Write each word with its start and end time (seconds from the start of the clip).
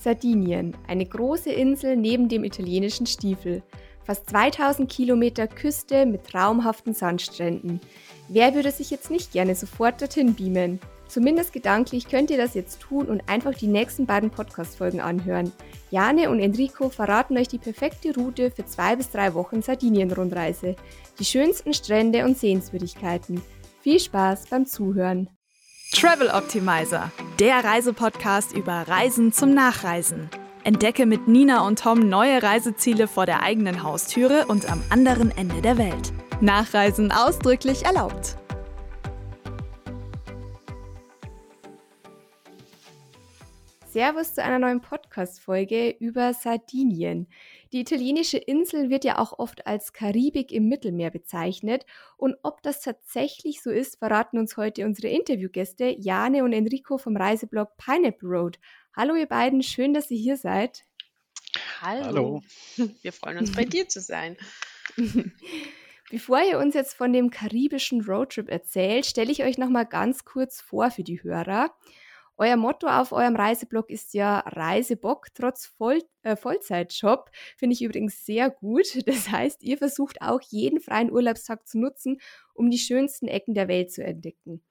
Sardinien, 0.00 0.76
eine 0.88 1.04
große 1.04 1.50
Insel 1.50 1.96
neben 1.96 2.28
dem 2.28 2.44
italienischen 2.44 3.06
Stiefel. 3.06 3.62
Fast 4.04 4.30
2000 4.30 4.90
Kilometer 4.90 5.46
Küste 5.46 6.06
mit 6.06 6.24
traumhaften 6.24 6.94
Sandstränden. 6.94 7.80
Wer 8.28 8.54
würde 8.54 8.70
sich 8.70 8.90
jetzt 8.90 9.10
nicht 9.10 9.32
gerne 9.32 9.54
sofort 9.54 10.00
dorthin 10.00 10.34
beamen? 10.34 10.80
Zumindest 11.06 11.52
gedanklich 11.52 12.08
könnt 12.08 12.30
ihr 12.30 12.38
das 12.38 12.54
jetzt 12.54 12.80
tun 12.80 13.06
und 13.06 13.28
einfach 13.28 13.52
die 13.52 13.66
nächsten 13.66 14.06
beiden 14.06 14.30
Podcast-Folgen 14.30 15.00
anhören. 15.00 15.52
Jane 15.90 16.30
und 16.30 16.38
Enrico 16.38 16.88
verraten 16.88 17.36
euch 17.36 17.48
die 17.48 17.58
perfekte 17.58 18.14
Route 18.14 18.50
für 18.50 18.64
zwei 18.64 18.96
bis 18.96 19.10
drei 19.10 19.34
Wochen 19.34 19.60
Sardinien-Rundreise. 19.60 20.76
Die 21.18 21.24
schönsten 21.24 21.74
Strände 21.74 22.24
und 22.24 22.38
Sehenswürdigkeiten. 22.38 23.42
Viel 23.80 23.98
Spaß 23.98 24.46
beim 24.46 24.66
Zuhören. 24.66 25.28
Travel 25.92 26.28
Optimizer, 26.28 27.10
der 27.40 27.64
Reisepodcast 27.64 28.52
über 28.52 28.86
Reisen 28.86 29.32
zum 29.32 29.54
Nachreisen. 29.54 30.30
Entdecke 30.62 31.04
mit 31.04 31.26
Nina 31.26 31.66
und 31.66 31.80
Tom 31.80 32.08
neue 32.08 32.42
Reiseziele 32.42 33.08
vor 33.08 33.26
der 33.26 33.42
eigenen 33.42 33.82
Haustüre 33.82 34.46
und 34.46 34.70
am 34.70 34.82
anderen 34.90 35.36
Ende 35.36 35.60
der 35.60 35.78
Welt. 35.78 36.12
Nachreisen 36.40 37.10
ausdrücklich 37.10 37.84
erlaubt. 37.84 38.36
Servus 43.92 44.34
zu 44.34 44.44
einer 44.44 44.60
neuen 44.60 44.80
Podcast-Folge 44.80 45.96
über 45.98 46.32
Sardinien. 46.32 47.26
Die 47.72 47.80
italienische 47.80 48.38
Insel 48.38 48.88
wird 48.88 49.04
ja 49.04 49.18
auch 49.18 49.40
oft 49.40 49.66
als 49.66 49.92
Karibik 49.92 50.52
im 50.52 50.68
Mittelmeer 50.68 51.10
bezeichnet. 51.10 51.84
Und 52.16 52.36
ob 52.44 52.62
das 52.62 52.82
tatsächlich 52.82 53.62
so 53.62 53.70
ist, 53.70 53.98
verraten 53.98 54.38
uns 54.38 54.56
heute 54.56 54.86
unsere 54.86 55.08
Interviewgäste 55.08 55.96
Jane 55.98 56.44
und 56.44 56.52
Enrico 56.52 56.98
vom 56.98 57.16
Reiseblog 57.16 57.76
Pineapple 57.78 58.28
Road. 58.28 58.60
Hallo 58.94 59.16
ihr 59.16 59.26
beiden, 59.26 59.60
schön, 59.60 59.92
dass 59.92 60.08
ihr 60.12 60.18
hier 60.18 60.36
seid. 60.36 60.84
Hallo. 61.80 62.04
Hallo. 62.04 62.42
Wir 63.02 63.12
freuen 63.12 63.38
uns, 63.38 63.50
bei 63.50 63.64
dir 63.64 63.88
zu 63.88 64.00
sein. 64.00 64.36
Bevor 66.10 66.40
ihr 66.48 66.60
uns 66.60 66.74
jetzt 66.74 66.94
von 66.94 67.12
dem 67.12 67.30
karibischen 67.30 68.02
Roadtrip 68.02 68.48
erzählt, 68.48 69.06
stelle 69.06 69.32
ich 69.32 69.42
euch 69.42 69.58
noch 69.58 69.68
mal 69.68 69.84
ganz 69.84 70.24
kurz 70.24 70.60
vor 70.60 70.92
für 70.92 71.02
die 71.02 71.24
Hörer. 71.24 71.74
Euer 72.42 72.56
Motto 72.56 72.86
auf 72.86 73.12
eurem 73.12 73.36
Reiseblog 73.36 73.90
ist 73.90 74.14
ja 74.14 74.38
Reisebock 74.38 75.26
trotz 75.34 75.66
Voll 75.66 76.02
äh, 76.22 76.36
Vollzeitjob. 76.36 77.30
Finde 77.58 77.74
ich 77.74 77.82
übrigens 77.82 78.24
sehr 78.24 78.48
gut. 78.48 78.86
Das 79.04 79.30
heißt, 79.30 79.62
ihr 79.62 79.76
versucht 79.76 80.22
auch 80.22 80.40
jeden 80.48 80.80
freien 80.80 81.12
Urlaubstag 81.12 81.68
zu 81.68 81.78
nutzen, 81.78 82.18
um 82.54 82.70
die 82.70 82.78
schönsten 82.78 83.28
Ecken 83.28 83.52
der 83.52 83.68
Welt 83.68 83.92
zu 83.92 84.02
entdecken. 84.02 84.62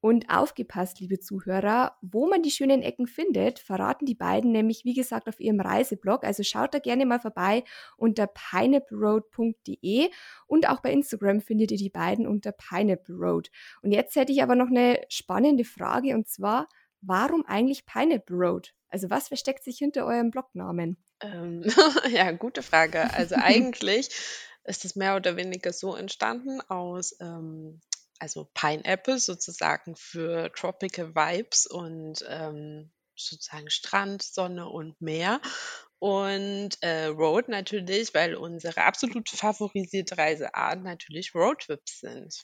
Und 0.00 0.28
aufgepasst, 0.28 1.00
liebe 1.00 1.18
Zuhörer, 1.18 1.96
wo 2.02 2.28
man 2.28 2.42
die 2.42 2.50
schönen 2.50 2.82
Ecken 2.82 3.06
findet, 3.06 3.58
verraten 3.58 4.04
die 4.04 4.14
beiden 4.14 4.52
nämlich, 4.52 4.84
wie 4.84 4.92
gesagt, 4.92 5.30
auf 5.30 5.40
ihrem 5.40 5.60
Reiseblog. 5.60 6.24
Also 6.24 6.42
schaut 6.42 6.74
da 6.74 6.78
gerne 6.78 7.06
mal 7.06 7.20
vorbei 7.20 7.64
unter 7.96 8.26
pineappleroad.de 8.26 10.10
und 10.46 10.68
auch 10.68 10.80
bei 10.80 10.92
Instagram 10.92 11.40
findet 11.40 11.70
ihr 11.70 11.78
die 11.78 11.88
beiden 11.88 12.26
unter 12.26 12.52
Pineapple 12.52 13.16
Road. 13.16 13.50
Und 13.80 13.92
jetzt 13.92 14.14
hätte 14.14 14.30
ich 14.30 14.42
aber 14.42 14.56
noch 14.56 14.68
eine 14.68 15.00
spannende 15.08 15.64
Frage 15.64 16.14
und 16.14 16.28
zwar, 16.28 16.68
warum 17.00 17.44
eigentlich 17.46 17.86
Pineapple 17.86 18.36
Road? 18.36 18.74
Also 18.88 19.10
was 19.10 19.28
versteckt 19.28 19.64
sich 19.64 19.78
hinter 19.78 20.06
eurem 20.06 20.30
Blognamen? 20.30 20.96
Ähm, 21.20 21.64
ja, 22.10 22.30
gute 22.32 22.62
Frage. 22.62 23.12
Also 23.14 23.36
eigentlich 23.36 24.10
ist 24.64 24.84
es 24.84 24.96
mehr 24.96 25.16
oder 25.16 25.36
weniger 25.36 25.72
so 25.72 25.94
entstanden 25.94 26.60
aus, 26.62 27.16
ähm, 27.20 27.80
also 28.18 28.50
Pineapple 28.54 29.18
sozusagen 29.18 29.94
für 29.96 30.52
Tropical 30.52 31.14
Vibes 31.14 31.66
und 31.66 32.24
ähm, 32.28 32.90
sozusagen 33.16 33.70
Strand, 33.70 34.22
Sonne 34.22 34.68
und 34.68 35.00
Meer. 35.00 35.40
Und 35.98 36.80
äh, 36.80 37.06
Road 37.06 37.48
natürlich, 37.48 38.14
weil 38.14 38.36
unsere 38.36 38.84
absolut 38.84 39.28
favorisierte 39.28 40.16
Reiseart 40.16 40.82
natürlich 40.82 41.34
Roadtrips 41.34 42.00
sind. 42.00 42.42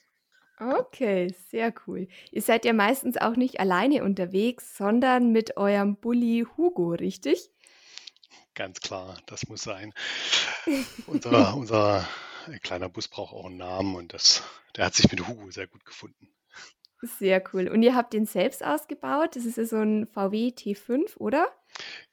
Okay, 0.59 1.35
sehr 1.51 1.75
cool. 1.87 2.07
Ihr 2.31 2.43
seid 2.43 2.65
ja 2.65 2.73
meistens 2.73 3.17
auch 3.17 3.37
nicht 3.37 3.59
alleine 3.59 4.05
unterwegs, 4.05 4.77
sondern 4.77 5.33
mit 5.33 5.57
eurem 5.57 5.97
Bulli 5.97 6.47
Hugo, 6.57 6.91
richtig? 6.91 7.51
Ganz 8.55 8.81
klar, 8.81 9.17
das 9.27 9.49
muss 9.49 9.63
sein. 9.63 9.93
Unser, 11.07 11.57
unser 11.57 12.09
kleiner 12.63 12.89
Bus 12.89 13.09
braucht 13.09 13.35
auch 13.35 13.47
einen 13.47 13.57
Namen 13.57 13.97
und 13.97 14.13
das, 14.13 14.45
der 14.77 14.87
hat 14.87 14.95
sich 14.95 15.11
mit 15.11 15.27
Hugo 15.27 15.51
sehr 15.51 15.67
gut 15.67 15.85
gefunden. 15.85 16.29
Sehr 17.03 17.43
cool. 17.53 17.69
Und 17.69 17.83
ihr 17.83 17.95
habt 17.95 18.13
den 18.13 18.27
selbst 18.27 18.65
ausgebaut? 18.65 19.37
Das 19.37 19.45
ist 19.45 19.59
ja 19.59 19.65
so 19.65 19.77
ein 19.77 20.07
VW 20.07 20.53
T5, 20.57 21.17
oder? 21.17 21.49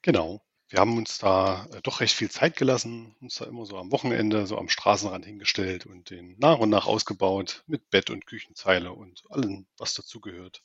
Genau 0.02 0.42
wir 0.72 0.80
haben 0.80 0.98
uns 0.98 1.18
da 1.18 1.68
äh, 1.74 1.82
doch 1.84 2.00
recht 2.00 2.16
viel 2.16 2.32
Zeit 2.32 2.56
gelassen, 2.56 3.14
uns 3.22 3.36
da 3.36 3.46
immer 3.46 3.66
so 3.66 3.78
am 3.78 3.92
Wochenende 3.92 4.48
so 4.48 4.58
am 4.58 4.70
Straßenrand 4.70 5.26
hingestellt 5.26 5.86
und 5.86 6.10
den 6.10 6.36
nach 6.40 6.60
und 6.60 6.70
nach 6.70 6.88
ausgebaut 6.88 7.64
mit 7.68 7.90
Bett 7.90 8.10
und 8.10 8.26
Küchenzeile 8.26 8.94
und 8.94 9.24
allem, 9.30 9.66
was 9.78 9.94
dazugehört. 9.94 10.64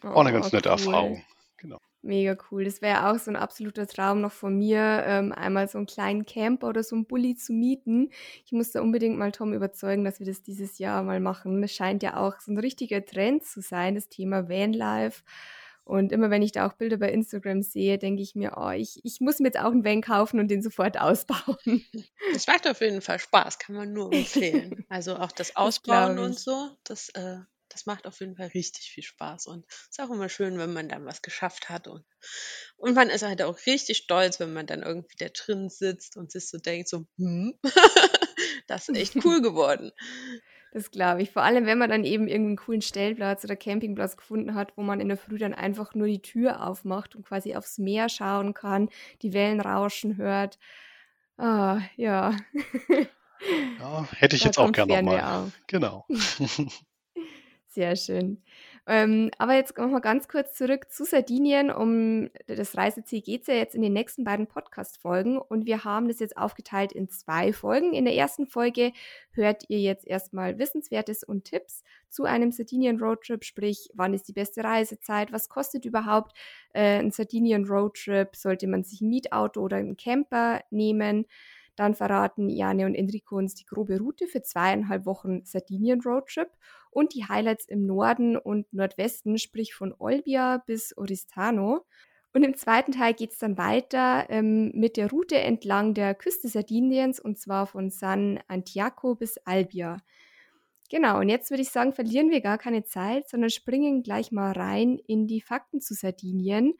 War 0.00 0.16
eine 0.16 0.32
ganz 0.32 0.46
oh, 0.46 0.56
nette 0.56 0.70
cool. 0.70 0.72
Erfahrung. 0.72 1.24
Genau. 1.58 1.78
Mega 2.00 2.34
cool. 2.50 2.64
Das 2.64 2.80
wäre 2.80 3.10
auch 3.10 3.18
so 3.18 3.30
ein 3.30 3.36
absoluter 3.36 3.86
Traum 3.86 4.22
noch 4.22 4.32
von 4.32 4.56
mir, 4.56 5.02
ähm, 5.06 5.32
einmal 5.32 5.68
so 5.68 5.76
einen 5.76 5.86
kleinen 5.86 6.24
Camper 6.24 6.68
oder 6.68 6.82
so 6.82 6.96
einen 6.96 7.04
Bulli 7.04 7.36
zu 7.36 7.52
mieten. 7.52 8.08
Ich 8.46 8.52
muss 8.52 8.70
da 8.70 8.80
unbedingt 8.80 9.18
mal 9.18 9.30
Tom 9.30 9.52
überzeugen, 9.52 10.04
dass 10.04 10.18
wir 10.18 10.26
das 10.26 10.42
dieses 10.42 10.78
Jahr 10.78 11.02
mal 11.02 11.20
machen. 11.20 11.62
Es 11.62 11.74
scheint 11.74 12.02
ja 12.02 12.16
auch 12.16 12.40
so 12.40 12.50
ein 12.50 12.58
richtiger 12.58 13.04
Trend 13.04 13.44
zu 13.44 13.60
sein, 13.60 13.94
das 13.94 14.08
Thema 14.08 14.48
Vanlife. 14.48 15.22
Und 15.84 16.12
immer 16.12 16.30
wenn 16.30 16.42
ich 16.42 16.52
da 16.52 16.66
auch 16.66 16.74
Bilder 16.74 16.98
bei 16.98 17.10
Instagram 17.10 17.62
sehe, 17.62 17.98
denke 17.98 18.22
ich 18.22 18.34
mir, 18.34 18.52
oh, 18.56 18.70
ich, 18.70 19.00
ich 19.02 19.20
muss 19.20 19.38
mir 19.38 19.48
jetzt 19.48 19.58
auch 19.58 19.72
einen 19.72 19.84
Van 19.84 20.02
kaufen 20.02 20.38
und 20.38 20.48
den 20.48 20.62
sofort 20.62 20.98
ausbauen. 21.00 21.84
Das 22.32 22.46
macht 22.46 22.68
auf 22.68 22.80
jeden 22.80 23.00
Fall 23.00 23.18
Spaß, 23.18 23.58
kann 23.58 23.74
man 23.74 23.92
nur 23.92 24.12
empfehlen. 24.12 24.84
Also 24.88 25.16
auch 25.16 25.32
das 25.32 25.56
Ausbauen 25.56 26.16
das 26.16 26.26
und 26.26 26.38
so, 26.38 26.70
das, 26.84 27.08
äh, 27.10 27.38
das 27.70 27.86
macht 27.86 28.06
auf 28.06 28.20
jeden 28.20 28.36
Fall 28.36 28.48
richtig 28.48 28.90
viel 28.90 29.02
Spaß. 29.02 29.46
Und 29.46 29.64
es 29.68 29.98
ist 29.98 30.00
auch 30.00 30.10
immer 30.10 30.28
schön, 30.28 30.58
wenn 30.58 30.72
man 30.72 30.88
dann 30.88 31.06
was 31.06 31.22
geschafft 31.22 31.68
hat. 31.68 31.88
Und, 31.88 32.04
und 32.76 32.94
man 32.94 33.08
ist 33.08 33.22
halt 33.22 33.42
auch 33.42 33.58
richtig 33.66 33.98
stolz, 33.98 34.40
wenn 34.40 34.52
man 34.52 34.66
dann 34.66 34.82
irgendwie 34.82 35.16
da 35.18 35.28
drin 35.28 35.70
sitzt 35.70 36.16
und 36.16 36.30
sich 36.30 36.48
so 36.48 36.58
denkt, 36.58 36.88
so, 36.88 37.06
hm, 37.16 37.58
das 38.66 38.88
ist 38.88 38.96
echt 38.96 39.24
cool 39.24 39.40
geworden. 39.40 39.92
Das 40.72 40.90
glaube 40.90 41.22
ich. 41.22 41.30
Vor 41.32 41.42
allem, 41.42 41.66
wenn 41.66 41.78
man 41.78 41.90
dann 41.90 42.04
eben 42.04 42.28
irgendeinen 42.28 42.56
coolen 42.56 42.82
Stellplatz 42.82 43.44
oder 43.44 43.56
Campingplatz 43.56 44.16
gefunden 44.16 44.54
hat, 44.54 44.76
wo 44.76 44.82
man 44.82 45.00
in 45.00 45.08
der 45.08 45.16
Früh 45.16 45.38
dann 45.38 45.54
einfach 45.54 45.94
nur 45.94 46.06
die 46.06 46.22
Tür 46.22 46.66
aufmacht 46.66 47.16
und 47.16 47.26
quasi 47.26 47.56
aufs 47.56 47.78
Meer 47.78 48.08
schauen 48.08 48.54
kann, 48.54 48.88
die 49.22 49.32
Wellen 49.32 49.60
rauschen 49.60 50.16
hört. 50.16 50.58
Ah, 51.36 51.80
ja. 51.96 52.36
Ja, 53.78 54.06
hätte 54.16 54.36
ich 54.36 54.42
da 54.42 54.48
jetzt 54.48 54.58
auch 54.58 54.70
gerne 54.70 55.02
nochmal. 55.02 55.50
Genau. 55.66 56.06
Sehr 57.68 57.96
schön. 57.96 58.42
Ähm, 58.86 59.30
aber 59.38 59.54
jetzt 59.54 59.74
kommen 59.74 59.92
wir 59.92 60.00
ganz 60.00 60.28
kurz 60.28 60.54
zurück 60.54 60.90
zu 60.90 61.04
Sardinien. 61.04 61.70
Um 61.70 62.30
das 62.46 62.76
Reiseziel 62.76 63.20
geht 63.20 63.42
es 63.42 63.46
ja 63.48 63.54
jetzt 63.54 63.74
in 63.74 63.82
den 63.82 63.92
nächsten 63.92 64.24
beiden 64.24 64.46
Podcast-Folgen 64.46 65.38
und 65.38 65.66
wir 65.66 65.84
haben 65.84 66.08
das 66.08 66.20
jetzt 66.20 66.36
aufgeteilt 66.36 66.92
in 66.92 67.08
zwei 67.08 67.52
Folgen. 67.52 67.92
In 67.92 68.04
der 68.04 68.14
ersten 68.14 68.46
Folge 68.46 68.92
hört 69.32 69.64
ihr 69.68 69.80
jetzt 69.80 70.06
erstmal 70.06 70.58
Wissenswertes 70.58 71.22
und 71.24 71.44
Tipps 71.44 71.84
zu 72.08 72.24
einem 72.24 72.52
Sardinien-Roadtrip, 72.52 73.44
sprich, 73.44 73.90
wann 73.94 74.14
ist 74.14 74.28
die 74.28 74.32
beste 74.32 74.64
Reisezeit, 74.64 75.32
was 75.32 75.48
kostet 75.48 75.84
überhaupt 75.84 76.36
äh, 76.72 76.98
ein 76.98 77.10
Sardinien-Roadtrip, 77.10 78.34
sollte 78.34 78.66
man 78.66 78.82
sich 78.82 79.00
ein 79.00 79.08
Mietauto 79.08 79.60
oder 79.60 79.76
einen 79.76 79.96
Camper 79.96 80.60
nehmen. 80.70 81.26
Dann 81.80 81.94
verraten 81.94 82.50
Jane 82.50 82.84
und 82.84 82.94
Enrico 82.94 83.38
uns 83.38 83.54
die 83.54 83.64
grobe 83.64 83.98
Route 83.98 84.26
für 84.26 84.42
zweieinhalb 84.42 85.06
Wochen 85.06 85.46
Sardinien-Roadtrip 85.46 86.50
und 86.90 87.14
die 87.14 87.24
Highlights 87.24 87.64
im 87.64 87.86
Norden 87.86 88.36
und 88.36 88.70
Nordwesten, 88.70 89.38
sprich 89.38 89.72
von 89.72 89.94
Olbia 89.98 90.62
bis 90.66 90.94
Oristano. 90.98 91.86
Und 92.34 92.42
im 92.42 92.54
zweiten 92.54 92.92
Teil 92.92 93.14
geht 93.14 93.32
es 93.32 93.38
dann 93.38 93.56
weiter 93.56 94.26
ähm, 94.28 94.72
mit 94.74 94.98
der 94.98 95.08
Route 95.08 95.38
entlang 95.38 95.94
der 95.94 96.14
Küste 96.14 96.48
Sardiniens 96.48 97.18
und 97.18 97.38
zwar 97.38 97.66
von 97.66 97.88
San 97.88 98.38
Antiaco 98.46 99.14
bis 99.14 99.38
Albia. 99.46 99.96
Genau, 100.90 101.20
und 101.20 101.30
jetzt 101.30 101.48
würde 101.48 101.62
ich 101.62 101.70
sagen, 101.70 101.94
verlieren 101.94 102.28
wir 102.28 102.42
gar 102.42 102.58
keine 102.58 102.84
Zeit, 102.84 103.26
sondern 103.26 103.48
springen 103.48 104.02
gleich 104.02 104.32
mal 104.32 104.52
rein 104.52 104.98
in 105.06 105.26
die 105.26 105.40
Fakten 105.40 105.80
zu 105.80 105.94
Sardinien. 105.94 106.74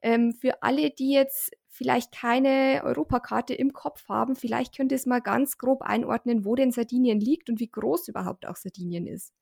Ähm, 0.00 0.32
für 0.32 0.62
alle, 0.62 0.90
die 0.90 1.10
jetzt 1.10 1.56
vielleicht 1.68 2.12
keine 2.12 2.82
Europakarte 2.84 3.54
im 3.54 3.72
Kopf 3.72 4.08
haben, 4.08 4.36
vielleicht 4.36 4.76
könnt 4.76 4.92
ihr 4.92 4.96
es 4.96 5.06
mal 5.06 5.20
ganz 5.20 5.58
grob 5.58 5.82
einordnen, 5.82 6.44
wo 6.44 6.54
denn 6.54 6.72
Sardinien 6.72 7.20
liegt 7.20 7.48
und 7.48 7.60
wie 7.60 7.70
groß 7.70 8.08
überhaupt 8.08 8.46
auch 8.46 8.56
Sardinien 8.56 9.06
ist. 9.06 9.32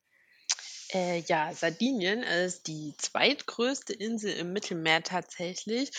Äh, 0.93 1.19
ja, 1.27 1.53
Sardinien 1.53 2.23
ist 2.23 2.67
die 2.67 2.93
zweitgrößte 2.97 3.93
Insel 3.93 4.33
im 4.33 4.53
Mittelmeer 4.53 5.03
tatsächlich 5.03 5.91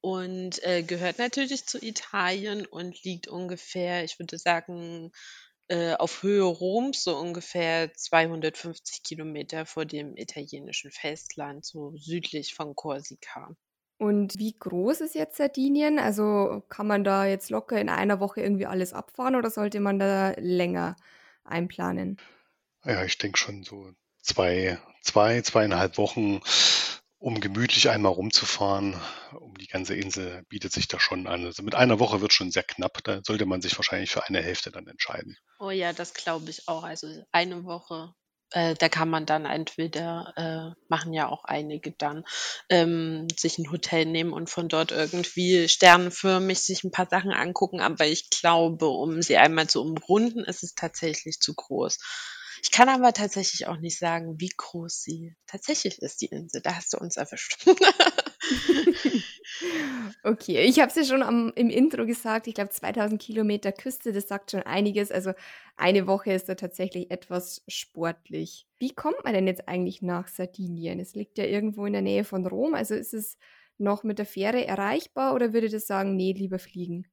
und 0.00 0.62
äh, 0.62 0.82
gehört 0.82 1.18
natürlich 1.18 1.66
zu 1.66 1.82
Italien 1.82 2.64
und 2.64 3.02
liegt 3.02 3.26
ungefähr, 3.26 4.04
ich 4.04 4.18
würde 4.20 4.38
sagen, 4.38 5.10
äh, 5.68 5.94
auf 5.94 6.22
Höhe 6.22 6.44
Roms, 6.44 7.02
so 7.02 7.16
ungefähr 7.18 7.92
250 7.92 9.02
Kilometer 9.02 9.66
vor 9.66 9.84
dem 9.84 10.16
italienischen 10.16 10.92
Festland, 10.92 11.64
so 11.64 11.96
südlich 11.96 12.54
von 12.54 12.76
Korsika. 12.76 13.56
Und 13.98 14.38
wie 14.38 14.54
groß 14.58 15.00
ist 15.00 15.14
jetzt 15.14 15.36
Sardinien? 15.36 15.98
Also 15.98 16.62
kann 16.68 16.86
man 16.86 17.02
da 17.02 17.24
jetzt 17.24 17.50
locker 17.50 17.80
in 17.80 17.88
einer 17.88 18.20
Woche 18.20 18.42
irgendwie 18.42 18.66
alles 18.66 18.92
abfahren 18.92 19.36
oder 19.36 19.50
sollte 19.50 19.80
man 19.80 19.98
da 19.98 20.32
länger 20.36 20.96
einplanen? 21.44 22.18
Ja, 22.84 23.04
ich 23.04 23.18
denke 23.18 23.38
schon 23.38 23.62
so 23.62 23.90
zwei, 24.20 24.78
zwei, 25.02 25.40
zweieinhalb 25.40 25.96
Wochen, 25.96 26.40
um 27.18 27.40
gemütlich 27.40 27.88
einmal 27.88 28.12
rumzufahren, 28.12 29.00
um 29.32 29.54
die 29.54 29.66
ganze 29.66 29.96
Insel 29.96 30.42
bietet 30.48 30.72
sich 30.72 30.88
da 30.88 31.00
schon 31.00 31.26
an. 31.26 31.46
Also 31.46 31.62
mit 31.62 31.74
einer 31.74 31.98
Woche 31.98 32.20
wird 32.20 32.34
schon 32.34 32.50
sehr 32.50 32.64
knapp. 32.64 33.02
Da 33.04 33.20
sollte 33.24 33.46
man 33.46 33.62
sich 33.62 33.78
wahrscheinlich 33.78 34.10
für 34.10 34.26
eine 34.26 34.42
Hälfte 34.42 34.70
dann 34.70 34.86
entscheiden. 34.86 35.36
Oh 35.58 35.70
ja, 35.70 35.94
das 35.94 36.12
glaube 36.12 36.50
ich 36.50 36.68
auch. 36.68 36.84
Also 36.84 37.08
eine 37.32 37.64
Woche 37.64 38.12
äh, 38.52 38.74
da 38.74 38.88
kann 38.88 39.08
man 39.10 39.26
dann 39.26 39.44
entweder, 39.44 40.32
äh, 40.36 40.80
machen 40.88 41.12
ja 41.12 41.28
auch 41.28 41.44
einige 41.44 41.92
dann, 41.92 42.24
ähm, 42.70 43.26
sich 43.36 43.58
ein 43.58 43.70
Hotel 43.70 44.06
nehmen 44.06 44.32
und 44.32 44.50
von 44.50 44.68
dort 44.68 44.92
irgendwie 44.92 45.68
sternenförmig 45.68 46.60
sich 46.60 46.84
ein 46.84 46.90
paar 46.90 47.08
Sachen 47.08 47.32
angucken. 47.32 47.80
Aber 47.80 48.06
ich 48.06 48.30
glaube, 48.30 48.86
um 48.88 49.22
sie 49.22 49.36
einmal 49.36 49.66
zu 49.68 49.82
umrunden, 49.82 50.44
ist 50.44 50.62
es 50.62 50.74
tatsächlich 50.74 51.40
zu 51.40 51.54
groß. 51.54 51.98
Ich 52.62 52.70
kann 52.70 52.88
aber 52.88 53.12
tatsächlich 53.12 53.66
auch 53.66 53.76
nicht 53.76 53.98
sagen, 53.98 54.36
wie 54.40 54.50
groß 54.56 55.02
sie 55.02 55.36
tatsächlich 55.46 56.00
ist, 56.00 56.20
die 56.22 56.26
Insel. 56.26 56.62
Da 56.62 56.74
hast 56.76 56.92
du 56.92 56.98
uns 56.98 57.16
erwischt. 57.16 57.66
Okay, 60.22 60.64
ich 60.64 60.80
habe 60.80 60.88
es 60.88 60.96
ja 60.96 61.04
schon 61.04 61.22
am, 61.22 61.52
im 61.54 61.70
Intro 61.70 62.04
gesagt, 62.04 62.46
ich 62.46 62.54
glaube 62.54 62.70
2000 62.70 63.20
Kilometer 63.20 63.72
Küste, 63.72 64.12
das 64.12 64.28
sagt 64.28 64.50
schon 64.50 64.62
einiges. 64.62 65.10
Also 65.10 65.32
eine 65.76 66.06
Woche 66.06 66.32
ist 66.32 66.48
da 66.48 66.54
tatsächlich 66.54 67.10
etwas 67.10 67.62
sportlich. 67.68 68.66
Wie 68.78 68.90
kommt 68.94 69.24
man 69.24 69.34
denn 69.34 69.46
jetzt 69.46 69.68
eigentlich 69.68 70.02
nach 70.02 70.28
Sardinien? 70.28 71.00
Es 71.00 71.14
liegt 71.14 71.38
ja 71.38 71.44
irgendwo 71.44 71.86
in 71.86 71.92
der 71.92 72.02
Nähe 72.02 72.24
von 72.24 72.46
Rom, 72.46 72.74
also 72.74 72.94
ist 72.94 73.14
es 73.14 73.38
noch 73.78 74.04
mit 74.04 74.18
der 74.18 74.26
Fähre 74.26 74.66
erreichbar 74.66 75.34
oder 75.34 75.52
würde 75.52 75.68
das 75.68 75.86
sagen, 75.86 76.16
nee, 76.16 76.32
lieber 76.32 76.58
fliegen? 76.58 77.06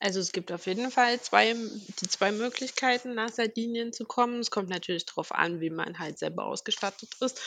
Also 0.00 0.20
es 0.20 0.30
gibt 0.30 0.52
auf 0.52 0.66
jeden 0.66 0.92
Fall 0.92 1.20
zwei, 1.20 1.54
die 1.54 2.08
zwei 2.08 2.30
Möglichkeiten, 2.30 3.14
nach 3.14 3.30
Sardinien 3.30 3.92
zu 3.92 4.04
kommen. 4.04 4.38
Es 4.38 4.50
kommt 4.52 4.68
natürlich 4.68 5.06
darauf 5.06 5.32
an, 5.32 5.60
wie 5.60 5.70
man 5.70 5.98
halt 5.98 6.20
selber 6.20 6.44
ausgestattet 6.44 7.10
ist. 7.20 7.40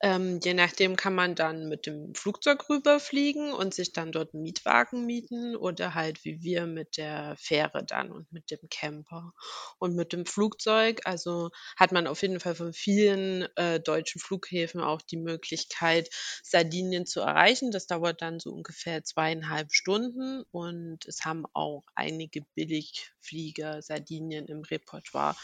Ähm, 0.00 0.40
je 0.42 0.54
nachdem 0.54 0.96
kann 0.96 1.14
man 1.14 1.34
dann 1.34 1.68
mit 1.68 1.84
dem 1.84 2.14
Flugzeug 2.14 2.66
rüberfliegen 2.70 3.52
und 3.52 3.74
sich 3.74 3.92
dann 3.92 4.10
dort 4.10 4.32
einen 4.32 4.42
Mietwagen 4.42 5.04
mieten 5.04 5.54
oder 5.54 5.94
halt 5.94 6.24
wie 6.24 6.40
wir 6.42 6.66
mit 6.66 6.96
der 6.96 7.36
Fähre 7.38 7.84
dann 7.84 8.10
und 8.10 8.32
mit 8.32 8.50
dem 8.50 8.70
Camper 8.70 9.34
und 9.78 9.94
mit 9.94 10.14
dem 10.14 10.24
Flugzeug. 10.24 11.02
Also 11.04 11.50
hat 11.76 11.92
man 11.92 12.06
auf 12.06 12.22
jeden 12.22 12.40
Fall 12.40 12.54
von 12.54 12.72
vielen 12.72 13.48
äh, 13.56 13.80
deutschen 13.80 14.18
Flughäfen 14.18 14.80
auch 14.80 15.02
die 15.02 15.18
Möglichkeit, 15.18 16.08
Sardinien 16.42 17.04
zu 17.04 17.20
erreichen. 17.20 17.70
Das 17.70 17.86
dauert 17.86 18.22
dann 18.22 18.40
so 18.40 18.50
ungefähr 18.50 19.04
zweieinhalb 19.04 19.74
Stunden 19.74 20.44
und 20.52 21.04
es 21.06 21.26
haben 21.26 21.44
auch 21.52 21.84
einige 21.98 22.42
Billigflieger, 22.54 23.82
Sardinien 23.82 24.46
im 24.46 24.62
Repertoire, 24.62 25.36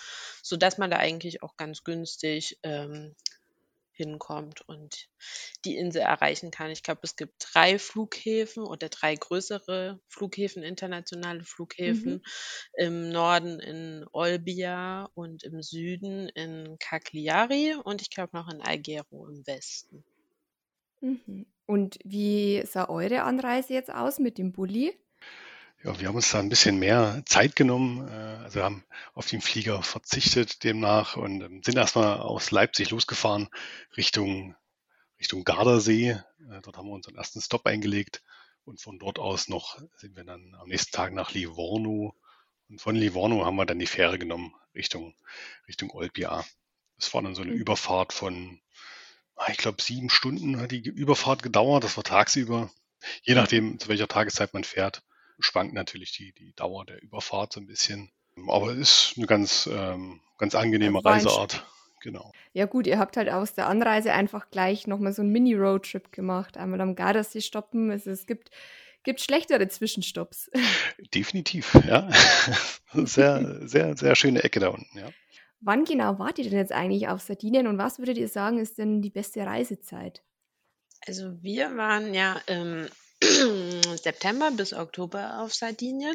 sodass 0.43 0.79
man 0.79 0.91
da 0.91 0.97
eigentlich 0.99 1.43
auch 1.43 1.57
ganz 1.57 1.85
günstig 1.85 2.59
ähm, 2.63 3.15
hinkommt 3.95 4.69
und 4.69 5.09
die 5.65 5.77
Insel 5.77 6.03
erreichen 6.03 6.51
kann. 6.51 6.71
Ich 6.71 6.83
glaube, 6.83 7.01
es 7.05 7.17
gibt 7.17 7.35
drei 7.53 7.79
Flughäfen 7.79 8.65
oder 8.65 8.89
drei 8.89 9.15
größere 9.15 10.01
Flughäfen, 10.09 10.63
internationale 10.63 11.45
Flughäfen. 11.45 12.15
Mhm. 12.15 12.23
Im 12.77 13.09
Norden 13.11 13.61
in 13.61 14.05
Olbia 14.13 15.09
und 15.15 15.45
im 15.45 15.63
Süden 15.63 16.29
in 16.31 16.77
Cagliari 16.79 17.75
und 17.83 18.03
ich 18.03 18.11
glaube 18.11 18.37
noch 18.37 18.53
in 18.53 18.61
Alghero 18.61 19.29
im 19.29 19.47
Westen. 19.47 20.05
Mhm. 21.01 21.47
Und 21.67 21.99
wie 22.05 22.63
sah 22.67 22.89
eure 22.89 23.23
Anreise 23.23 23.73
jetzt 23.73 23.93
aus 23.93 24.19
mit 24.19 24.39
dem 24.39 24.53
Bulli? 24.53 24.99
Ja, 25.85 26.01
wir 26.01 26.09
haben 26.09 26.17
uns 26.17 26.31
da 26.31 26.39
ein 26.39 26.49
bisschen 26.49 26.79
mehr 26.79 27.23
Zeit 27.27 27.57
genommen, 27.57 28.09
äh, 28.09 28.43
also 28.43 28.63
haben 28.63 28.87
auf 29.13 29.27
den 29.27 29.43
Flieger 29.43 29.83
verzichtet 29.83 30.65
demnach 30.65 31.19
und 31.19 31.43
ähm, 31.43 31.63
sind 31.63 31.77
erstmal 31.77 32.21
aus 32.21 32.51
Leipzig 32.51 32.89
losgefahren 32.89 33.51
Richtung, 33.95 34.57
Richtung 35.19 35.45
Gardasee. 35.45 36.13
Äh, 36.13 36.61
dort 36.63 36.79
haben 36.79 36.89
wir 36.89 36.95
unseren 36.95 37.17
ersten 37.17 37.43
Stop 37.43 37.67
eingelegt 37.67 38.23
und 38.65 38.81
von 38.81 38.99
dort 38.99 39.19
aus 39.19 39.49
noch 39.49 39.79
sind 39.99 40.17
wir 40.17 40.25
dann 40.25 40.55
am 40.55 40.69
nächsten 40.69 40.93
Tag 40.93 41.13
nach 41.13 41.33
Livorno 41.33 42.15
und 42.71 42.81
von 42.81 42.97
Livorno 42.97 43.45
haben 43.45 43.57
wir 43.57 43.67
dann 43.67 43.79
die 43.79 43.87
Fähre 43.87 44.19
genommen 44.19 44.55
Richtung, 44.75 45.15
Richtung 45.69 45.91
Olbia. 45.91 46.47
Das 46.97 47.13
war 47.13 47.21
dann 47.21 47.35
so 47.35 47.43
eine 47.43 47.53
mhm. 47.53 47.59
Überfahrt 47.59 48.15
von, 48.15 48.59
ah, 49.37 49.51
ich 49.51 49.59
glaube, 49.59 49.83
sieben 49.83 50.09
Stunden 50.09 50.59
hat 50.59 50.71
die 50.71 50.79
Überfahrt 50.79 51.43
gedauert. 51.43 51.85
Das 51.85 51.99
war 51.99 52.05
tagsüber, 52.05 52.71
je 53.21 53.35
nachdem, 53.35 53.79
zu 53.79 53.89
welcher 53.89 54.09
Tageszeit 54.09 54.55
man 54.55 54.65
fährt 54.65 55.03
schwankt 55.39 55.75
natürlich 55.75 56.13
die, 56.13 56.33
die 56.33 56.53
Dauer 56.55 56.85
der 56.85 57.03
Überfahrt 57.03 57.53
so 57.53 57.61
ein 57.61 57.67
bisschen. 57.67 58.11
Aber 58.49 58.73
es 58.73 58.79
ist 58.79 59.15
eine 59.17 59.27
ganz, 59.27 59.69
ähm, 59.73 60.21
ganz 60.39 60.55
angenehme 60.55 61.05
Reiseart. 61.05 61.65
Genau. 62.03 62.33
Ja 62.53 62.67
gut, 62.67 62.87
ihr 62.87 62.99
habt 62.99 63.17
halt 63.17 63.31
aus 63.31 63.55
der 63.55 63.67
Anreise 63.67 64.13
einfach 64.13 64.51
gleich 64.51 64.87
nochmal 64.87 65.15
so 65.15 65.23
einen 65.23 65.33
Mini-Roadtrip 65.33 66.13
gemacht. 66.13 66.59
Einmal 66.59 66.81
am 66.83 66.95
Gardasee 66.95 67.41
stoppen. 67.41 67.91
Es, 67.91 68.07
es 68.07 68.27
gibt, 68.27 68.51
gibt 69.05 69.23
schlechtere 69.23 69.69
Zwischenstopps. 69.69 70.51
Definitiv, 71.15 71.73
ja. 71.87 72.11
sehr, 72.93 73.67
sehr, 73.67 73.97
sehr 73.97 74.15
schöne 74.17 74.45
Ecke 74.45 74.61
da 74.61 74.69
unten, 74.69 74.99
ja. 74.99 75.09
Wann 75.61 75.87
genau 75.87 76.19
wart 76.19 76.39
ihr 76.39 76.45
denn 76.45 76.59
jetzt 76.59 76.73
eigentlich 76.73 77.09
auf 77.09 77.23
Sardinien 77.23 77.67
und 77.67 77.79
was 77.79 77.99
würdet 77.99 78.19
ihr 78.19 78.29
sagen, 78.29 78.59
ist 78.59 78.77
denn 78.77 79.01
die 79.01 79.09
beste 79.09 79.47
Reisezeit? 79.47 80.23
Also 81.07 81.43
wir 81.43 81.75
waren 81.79 82.13
ja 82.13 82.39
im 82.47 82.87
September 84.03 84.51
bis 84.51 84.73
Oktober 84.73 85.41
auf 85.41 85.55
Sardinien. 85.55 86.15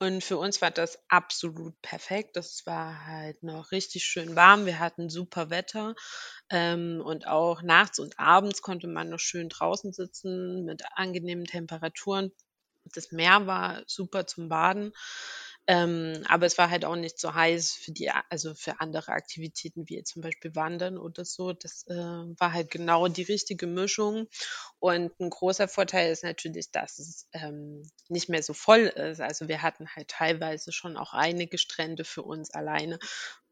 Und 0.00 0.22
für 0.22 0.38
uns 0.38 0.62
war 0.62 0.70
das 0.70 0.98
absolut 1.08 1.80
perfekt. 1.82 2.36
Das 2.36 2.64
war 2.66 3.06
halt 3.06 3.42
noch 3.42 3.72
richtig 3.72 4.04
schön 4.04 4.36
warm. 4.36 4.64
Wir 4.64 4.78
hatten 4.78 5.10
super 5.10 5.50
Wetter. 5.50 5.94
Ähm, 6.50 7.02
und 7.04 7.26
auch 7.26 7.62
nachts 7.62 7.98
und 7.98 8.18
abends 8.18 8.62
konnte 8.62 8.86
man 8.86 9.08
noch 9.08 9.18
schön 9.18 9.48
draußen 9.48 9.92
sitzen 9.92 10.64
mit 10.64 10.82
angenehmen 10.94 11.44
Temperaturen. 11.44 12.32
Das 12.94 13.12
Meer 13.12 13.46
war 13.46 13.82
super 13.86 14.26
zum 14.26 14.48
Baden. 14.48 14.92
Ähm, 15.70 16.24
aber 16.28 16.46
es 16.46 16.56
war 16.56 16.70
halt 16.70 16.84
auch 16.86 16.96
nicht 16.96 17.18
so 17.20 17.34
heiß 17.34 17.72
für 17.72 17.92
die, 17.92 18.10
also 18.30 18.54
für 18.54 18.80
andere 18.80 19.12
Aktivitäten 19.12 19.88
wie 19.88 20.02
zum 20.02 20.22
Beispiel 20.22 20.54
Wandern 20.56 20.96
oder 20.98 21.24
so. 21.26 21.52
Das 21.52 21.86
äh, 21.88 21.94
war 21.94 22.54
halt 22.54 22.70
genau 22.70 23.06
die 23.08 23.22
richtige 23.22 23.66
Mischung. 23.66 24.28
Und 24.78 25.12
ein 25.20 25.30
großer 25.30 25.68
Vorteil 25.68 26.10
ist 26.10 26.24
natürlich, 26.24 26.70
dass 26.70 26.98
es 26.98 27.28
ähm, 27.34 27.82
nicht 28.08 28.28
mehr 28.30 28.42
so 28.42 28.54
voll 28.54 28.80
ist. 28.86 29.20
Also 29.20 29.48
wir 29.48 29.62
hatten 29.62 29.88
halt 29.94 30.08
teilweise 30.08 30.72
schon 30.72 30.96
auch 30.96 31.12
einige 31.12 31.58
Strände 31.58 32.04
für 32.04 32.22
uns 32.22 32.50
alleine, 32.50 32.98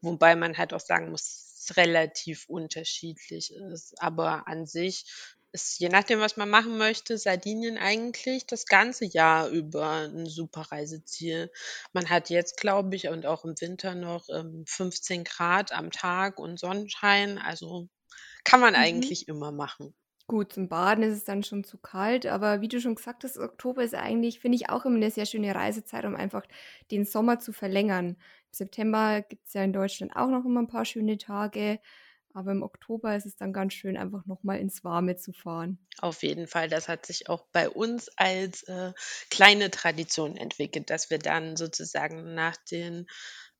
wobei 0.01 0.35
man 0.35 0.57
halt 0.57 0.73
auch 0.73 0.79
sagen 0.79 1.11
muss, 1.11 1.46
relativ 1.77 2.45
unterschiedlich 2.47 3.51
ist. 3.53 3.93
Aber 4.01 4.47
an 4.47 4.65
sich 4.65 5.05
ist 5.51 5.79
je 5.79 5.89
nachdem, 5.89 6.19
was 6.19 6.37
man 6.37 6.49
machen 6.49 6.77
möchte, 6.77 7.17
Sardinien 7.17 7.77
eigentlich 7.77 8.45
das 8.45 8.65
ganze 8.65 9.05
Jahr 9.05 9.49
über 9.49 9.89
ein 10.07 10.25
super 10.27 10.61
Reiseziel. 10.71 11.51
Man 11.93 12.09
hat 12.09 12.29
jetzt, 12.29 12.57
glaube 12.57 12.95
ich, 12.95 13.07
und 13.09 13.25
auch 13.25 13.43
im 13.45 13.55
Winter 13.59 13.95
noch 13.95 14.27
ähm, 14.29 14.63
15 14.67 15.23
Grad 15.23 15.71
am 15.71 15.91
Tag 15.91 16.39
und 16.39 16.59
Sonnenschein. 16.59 17.37
Also 17.37 17.89
kann 18.45 18.61
man 18.61 18.75
Mhm. 18.75 19.11
eigentlich 19.15 19.27
immer 19.27 19.51
machen. 19.51 19.95
Gut, 20.29 20.51
zum 20.51 20.67
Baden 20.67 21.03
ist 21.05 21.13
es 21.13 21.23
dann 21.23 21.41
schon 21.43 21.63
zu 21.63 21.77
kalt, 21.77 22.25
aber 22.25 22.59
wie 22.59 22.67
du 22.67 22.81
schon 22.81 22.95
gesagt 22.95 23.23
hast, 23.23 23.37
Oktober 23.37 23.81
ist 23.83 23.95
eigentlich, 23.95 24.41
finde 24.41 24.57
ich, 24.57 24.69
auch 24.69 24.85
immer 24.85 24.97
eine 24.97 25.09
sehr 25.09 25.25
schöne 25.25 25.55
Reisezeit, 25.55 26.03
um 26.03 26.15
einfach 26.17 26.43
den 26.91 27.05
Sommer 27.05 27.39
zu 27.39 27.53
verlängern. 27.53 28.17
Im 28.47 28.53
September 28.53 29.21
gibt 29.21 29.47
es 29.47 29.53
ja 29.53 29.63
in 29.63 29.73
Deutschland 29.73 30.15
auch 30.15 30.27
noch 30.27 30.45
immer 30.45 30.61
ein 30.61 30.67
paar 30.67 30.85
schöne 30.85 31.17
Tage. 31.17 31.79
Aber 32.37 32.51
im 32.51 32.61
Oktober 32.61 33.15
ist 33.15 33.25
es 33.25 33.35
dann 33.35 33.51
ganz 33.51 33.73
schön, 33.73 33.97
einfach 33.97 34.27
nochmal 34.27 34.59
ins 34.59 34.83
Warme 34.83 35.17
zu 35.17 35.33
fahren. 35.33 35.79
Auf 36.01 36.21
jeden 36.21 36.45
Fall. 36.45 36.69
Das 36.69 36.87
hat 36.87 37.07
sich 37.07 37.29
auch 37.29 37.47
bei 37.51 37.67
uns 37.67 38.09
als 38.15 38.61
äh, 38.63 38.93
kleine 39.31 39.71
Tradition 39.71 40.37
entwickelt, 40.37 40.91
dass 40.91 41.09
wir 41.09 41.17
dann 41.17 41.57
sozusagen 41.57 42.35
nach 42.35 42.55
den 42.69 43.07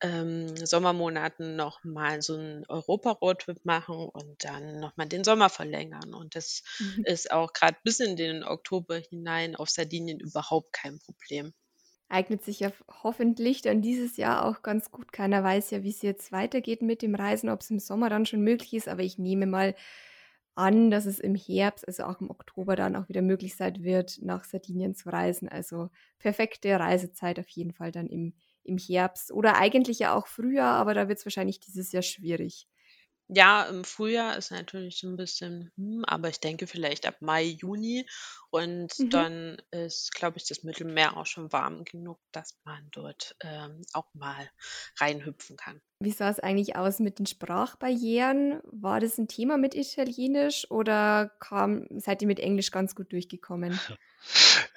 ähm, 0.02 0.56
Sommermonaten 0.64 1.56
nochmal 1.56 2.22
so 2.22 2.36
einen 2.36 2.66
Europa-Roadtrip 2.68 3.66
machen 3.66 3.96
und 3.96 4.44
dann 4.44 4.80
nochmal 4.80 5.08
den 5.08 5.24
Sommer 5.24 5.50
verlängern. 5.50 6.14
Und 6.14 6.36
das 6.36 6.62
mhm. 6.78 7.04
ist 7.06 7.32
auch 7.32 7.54
gerade 7.54 7.78
bis 7.84 8.00
in 8.00 8.16
den 8.16 8.44
Oktober 8.44 8.98
hinein 8.98 9.56
auf 9.56 9.72
Sardinien 9.72 10.20
überhaupt 10.20 10.72
kein 10.72 11.00
Problem 11.00 11.52
eignet 12.10 12.44
sich 12.44 12.60
ja 12.62 12.72
hoffentlich 13.04 13.62
dann 13.62 13.82
dieses 13.82 14.18
Jahr 14.18 14.46
auch 14.46 14.62
ganz 14.62 14.92
gut. 14.92 15.12
Keiner 15.12 15.44
weiß 15.44 15.72
ja, 15.72 15.84
wie 15.84 15.90
es 15.90 16.02
jetzt 16.02 16.32
weitergeht 16.32 16.82
mit 16.82 17.02
dem 17.02 17.16
Reisen, 17.16 17.50
ob 17.50 17.62
es 17.62 17.70
im 17.72 17.80
Sommer 17.80 18.10
dann 18.10 18.26
schon 18.26 18.42
möglich 18.42 18.74
ist, 18.74 18.88
aber 18.88 19.02
ich 19.04 19.18
nehme 19.18 19.46
mal 19.46 19.76
an, 20.56 20.90
dass 20.90 21.06
es 21.06 21.20
im 21.20 21.36
Herbst, 21.36 21.88
also 21.88 22.04
auch 22.06 22.20
im 22.20 22.32
Oktober 22.32 22.76
dann 22.76 22.96
auch 22.96 23.10
wieder 23.10 23.22
möglich 23.22 23.56
sein 23.56 23.84
wird, 23.84 24.20
nach 24.22 24.44
Sardinien 24.44 24.96
zu 24.96 25.10
reisen. 25.10 25.48
Also 25.50 25.90
perfekte 26.20 26.80
Reisezeit 26.80 27.40
auf 27.40 27.50
jeden 27.50 27.74
Fall 27.74 27.92
dann 27.92 28.08
im, 28.08 28.34
im 28.64 28.78
Herbst 28.78 29.32
oder 29.32 29.58
eigentlich 29.58 30.00
ja 30.00 30.16
auch 30.16 30.28
früher, 30.28 30.64
aber 30.66 30.94
da 30.96 31.08
wird 31.08 31.20
es 31.20 31.26
wahrscheinlich 31.26 31.60
dieses 31.60 31.92
Jahr 31.92 32.02
schwierig. 32.04 32.68
Ja, 33.30 33.64
im 33.66 33.84
Frühjahr 33.84 34.38
ist 34.38 34.52
natürlich 34.52 35.00
so 35.00 35.08
ein 35.08 35.18
bisschen, 35.18 35.72
hm, 35.76 36.04
aber 36.06 36.30
ich 36.30 36.40
denke 36.40 36.66
vielleicht 36.68 37.06
ab 37.06 37.18
Mai, 37.22 37.44
Juni 37.44 38.06
und 38.50 38.94
Mhm. 39.00 39.10
dann 39.14 39.58
ist, 39.72 40.14
glaube 40.14 40.38
ich, 40.38 40.48
das 40.48 40.64
Mittelmeer 40.64 41.18
auch 41.18 41.26
schon 41.26 41.52
warm 41.52 41.84
genug, 41.84 42.20
dass 42.32 42.60
man 42.64 42.88
dort, 42.92 43.36
ähm, 43.42 43.82
auch 43.94 44.14
mal 44.14 44.50
reinhüpfen 45.00 45.58
kann. 45.58 45.82
Wie 46.00 46.12
sah 46.12 46.30
es 46.30 46.40
eigentlich 46.40 46.76
aus 46.76 47.00
mit 47.00 47.18
den 47.20 47.26
Sprachbarrieren? 47.26 48.62
War 48.66 49.00
das 49.00 49.18
ein 49.18 49.28
Thema 49.28 49.58
mit 49.58 49.74
Italienisch 49.76 50.70
oder 50.70 51.30
kam 51.40 51.88
seid 52.00 52.22
ihr 52.22 52.28
mit 52.28 52.40
Englisch 52.40 52.70
ganz 52.72 52.94
gut 52.96 53.12
durchgekommen? 53.12 53.82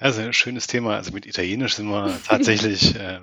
Ja, 0.00 0.12
sehr 0.12 0.32
schönes 0.32 0.66
Thema. 0.66 0.96
Also 0.96 1.12
mit 1.12 1.26
Italienisch 1.26 1.74
sind 1.74 1.88
wir 1.88 2.20
tatsächlich 2.24 2.94
äh, 2.96 3.20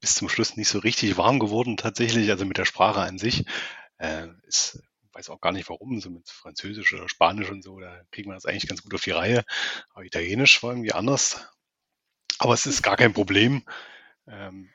bis 0.00 0.14
zum 0.16 0.28
Schluss 0.28 0.56
nicht 0.56 0.68
so 0.68 0.78
richtig 0.80 1.16
warm 1.18 1.38
geworden, 1.40 1.76
tatsächlich, 1.76 2.30
also 2.30 2.44
mit 2.46 2.58
der 2.58 2.64
Sprache 2.66 3.00
an 3.00 3.18
sich. 3.18 3.44
Äh, 4.00 4.28
ist, 4.44 4.82
weiß 5.12 5.30
auch 5.30 5.40
gar 5.42 5.52
nicht 5.52 5.68
warum, 5.70 6.00
so 6.00 6.10
mit 6.10 6.28
Französisch 6.30 6.94
oder 6.94 7.08
Spanisch 7.08 7.50
und 7.50 7.62
so, 7.62 7.80
da 7.80 8.02
kriegen 8.12 8.30
wir 8.30 8.34
das 8.34 8.46
eigentlich 8.46 8.68
ganz 8.68 8.82
gut 8.82 8.94
auf 8.94 9.02
die 9.02 9.12
Reihe. 9.12 9.44
Aber 9.90 10.04
Italienisch 10.04 10.62
war 10.62 10.72
irgendwie 10.72 10.92
anders. 10.92 11.48
Aber 12.38 12.54
es 12.54 12.66
ist 12.66 12.82
gar 12.82 12.96
kein 12.96 13.12
Problem. 13.14 13.64
Ähm, 14.28 14.70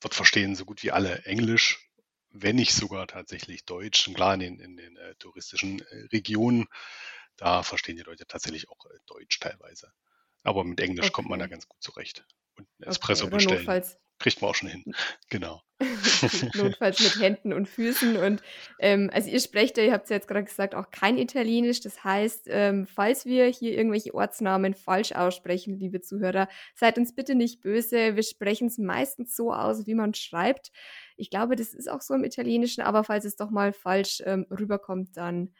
dort 0.00 0.14
verstehen 0.14 0.54
so 0.56 0.64
gut 0.64 0.82
wie 0.82 0.90
alle 0.92 1.24
Englisch, 1.24 1.88
wenn 2.30 2.56
nicht 2.56 2.74
sogar 2.74 3.06
tatsächlich 3.06 3.64
Deutsch. 3.64 4.06
Und 4.08 4.14
klar, 4.14 4.34
in 4.34 4.40
den, 4.40 4.60
in 4.60 4.76
den 4.76 4.96
äh, 4.96 5.14
touristischen 5.16 5.80
äh, 5.80 6.06
Regionen, 6.12 6.66
da 7.36 7.62
verstehen 7.62 7.96
die 7.96 8.02
Leute 8.02 8.26
tatsächlich 8.26 8.68
auch 8.68 8.84
äh, 8.86 8.98
Deutsch 9.06 9.38
teilweise. 9.40 9.92
Aber 10.42 10.64
mit 10.64 10.80
Englisch 10.80 11.12
kommt 11.12 11.28
man 11.28 11.38
da 11.38 11.46
Okay. 11.46 11.48
ganz 11.48 11.68
gut 11.68 11.82
zurecht. 11.82 12.26
Und 12.56 12.68
Okay, 12.86 13.16
Espresso 13.16 13.26
oder 13.26 13.40
bestellen, 13.40 13.42
notfalls 13.42 13.98
kriegt 14.18 14.40
man 14.40 14.50
auch 14.50 14.54
schon 14.54 14.68
hin. 14.68 14.84
Genau. 15.30 15.60
Notfalls 16.54 17.00
mit 17.00 17.16
Händen 17.20 17.52
und 17.52 17.68
Füßen 17.68 18.16
und, 18.16 18.42
ähm, 18.78 19.10
also 19.12 19.28
ihr 19.30 19.40
sprecht 19.40 19.76
ja, 19.76 19.84
ihr 19.84 19.92
habt's 19.92 20.10
ja 20.10 20.16
jetzt 20.16 20.28
grad 20.28 20.46
gesagt, 20.46 20.74
auch 20.74 20.90
kein 20.90 21.18
Italienisch. 21.18 21.80
Das 21.80 22.04
heißt, 22.04 22.46
ähm, 22.48 22.86
falls 22.86 23.26
wir 23.26 23.46
hier 23.46 23.76
irgendwelche 23.76 24.14
Ortsnamen 24.14 24.74
falsch 24.74 25.12
aussprechen, 25.12 25.78
liebe 25.78 26.00
Zuhörer, 26.00 26.48
seid 26.74 26.98
uns 26.98 27.14
bitte 27.14 27.34
nicht 27.34 27.60
böse. 27.60 28.16
Wir 28.16 28.22
sprechen's 28.22 28.78
meistens 28.78 29.34
so 29.34 29.52
aus, 29.52 29.86
wie 29.86 29.94
man 29.94 30.14
schreibt. 30.14 30.70
Ich 31.16 31.30
glaube, 31.30 31.56
das 31.56 31.74
ist 31.74 31.90
auch 31.90 32.00
so 32.00 32.14
im 32.14 32.24
Italienischen, 32.24 32.82
aber 32.82 33.04
falls 33.04 33.24
es 33.24 33.36
doch 33.36 33.50
mal 33.50 33.72
falsch, 33.72 34.22
ähm, 34.24 34.46
rüberkommt, 34.50 35.16
dann 35.16 35.52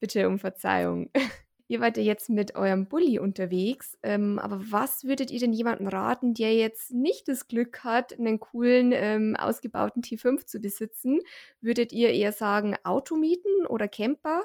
bitte 0.00 0.28
um 0.28 0.38
Verzeihung. 0.38 1.10
Ihr 1.66 1.80
wart 1.80 1.96
ja 1.96 2.02
jetzt 2.02 2.28
mit 2.28 2.56
eurem 2.56 2.86
Bulli 2.88 3.18
unterwegs, 3.18 3.96
ähm, 4.02 4.38
aber 4.38 4.60
was 4.70 5.04
würdet 5.04 5.30
ihr 5.30 5.40
denn 5.40 5.52
jemandem 5.54 5.88
raten, 5.88 6.34
der 6.34 6.54
jetzt 6.54 6.92
nicht 6.92 7.26
das 7.26 7.48
Glück 7.48 7.82
hat, 7.84 8.18
einen 8.18 8.38
coolen, 8.38 8.92
ähm, 8.94 9.34
ausgebauten 9.36 10.02
T5 10.02 10.44
zu 10.46 10.60
besitzen? 10.60 11.20
Würdet 11.62 11.92
ihr 11.92 12.10
eher 12.10 12.32
sagen, 12.32 12.76
Auto 12.84 13.16
mieten 13.16 13.66
oder 13.66 13.88
Camper, 13.88 14.42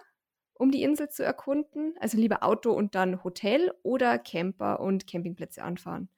um 0.54 0.72
die 0.72 0.84
Insel 0.84 1.10
zu 1.10 1.24
erkunden? 1.24 1.94
Also 2.00 2.18
lieber 2.18 2.42
Auto 2.44 2.72
und 2.72 2.96
dann 2.96 3.24
Hotel 3.24 3.74
oder 3.84 4.18
Camper 4.18 4.80
und 4.80 5.06
Campingplätze 5.06 5.62
anfahren? 5.62 6.10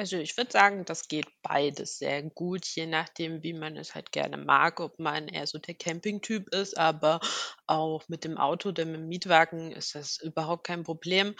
Also, 0.00 0.16
ich 0.16 0.36
würde 0.36 0.52
sagen, 0.52 0.84
das 0.84 1.08
geht 1.08 1.26
beides 1.42 1.98
sehr 1.98 2.22
gut, 2.22 2.64
je 2.66 2.86
nachdem, 2.86 3.42
wie 3.42 3.52
man 3.52 3.76
es 3.76 3.96
halt 3.96 4.12
gerne 4.12 4.36
mag, 4.36 4.78
ob 4.78 5.00
man 5.00 5.26
eher 5.26 5.44
so 5.48 5.58
der 5.58 5.74
Campingtyp 5.74 6.54
ist, 6.54 6.78
aber 6.78 7.18
auch 7.66 8.08
mit 8.08 8.22
dem 8.22 8.38
Auto 8.38 8.68
oder 8.68 8.84
mit 8.84 9.00
dem 9.00 9.08
Mietwagen 9.08 9.72
ist 9.72 9.96
das 9.96 10.18
überhaupt 10.22 10.62
kein 10.64 10.84
Problem. 10.84 11.34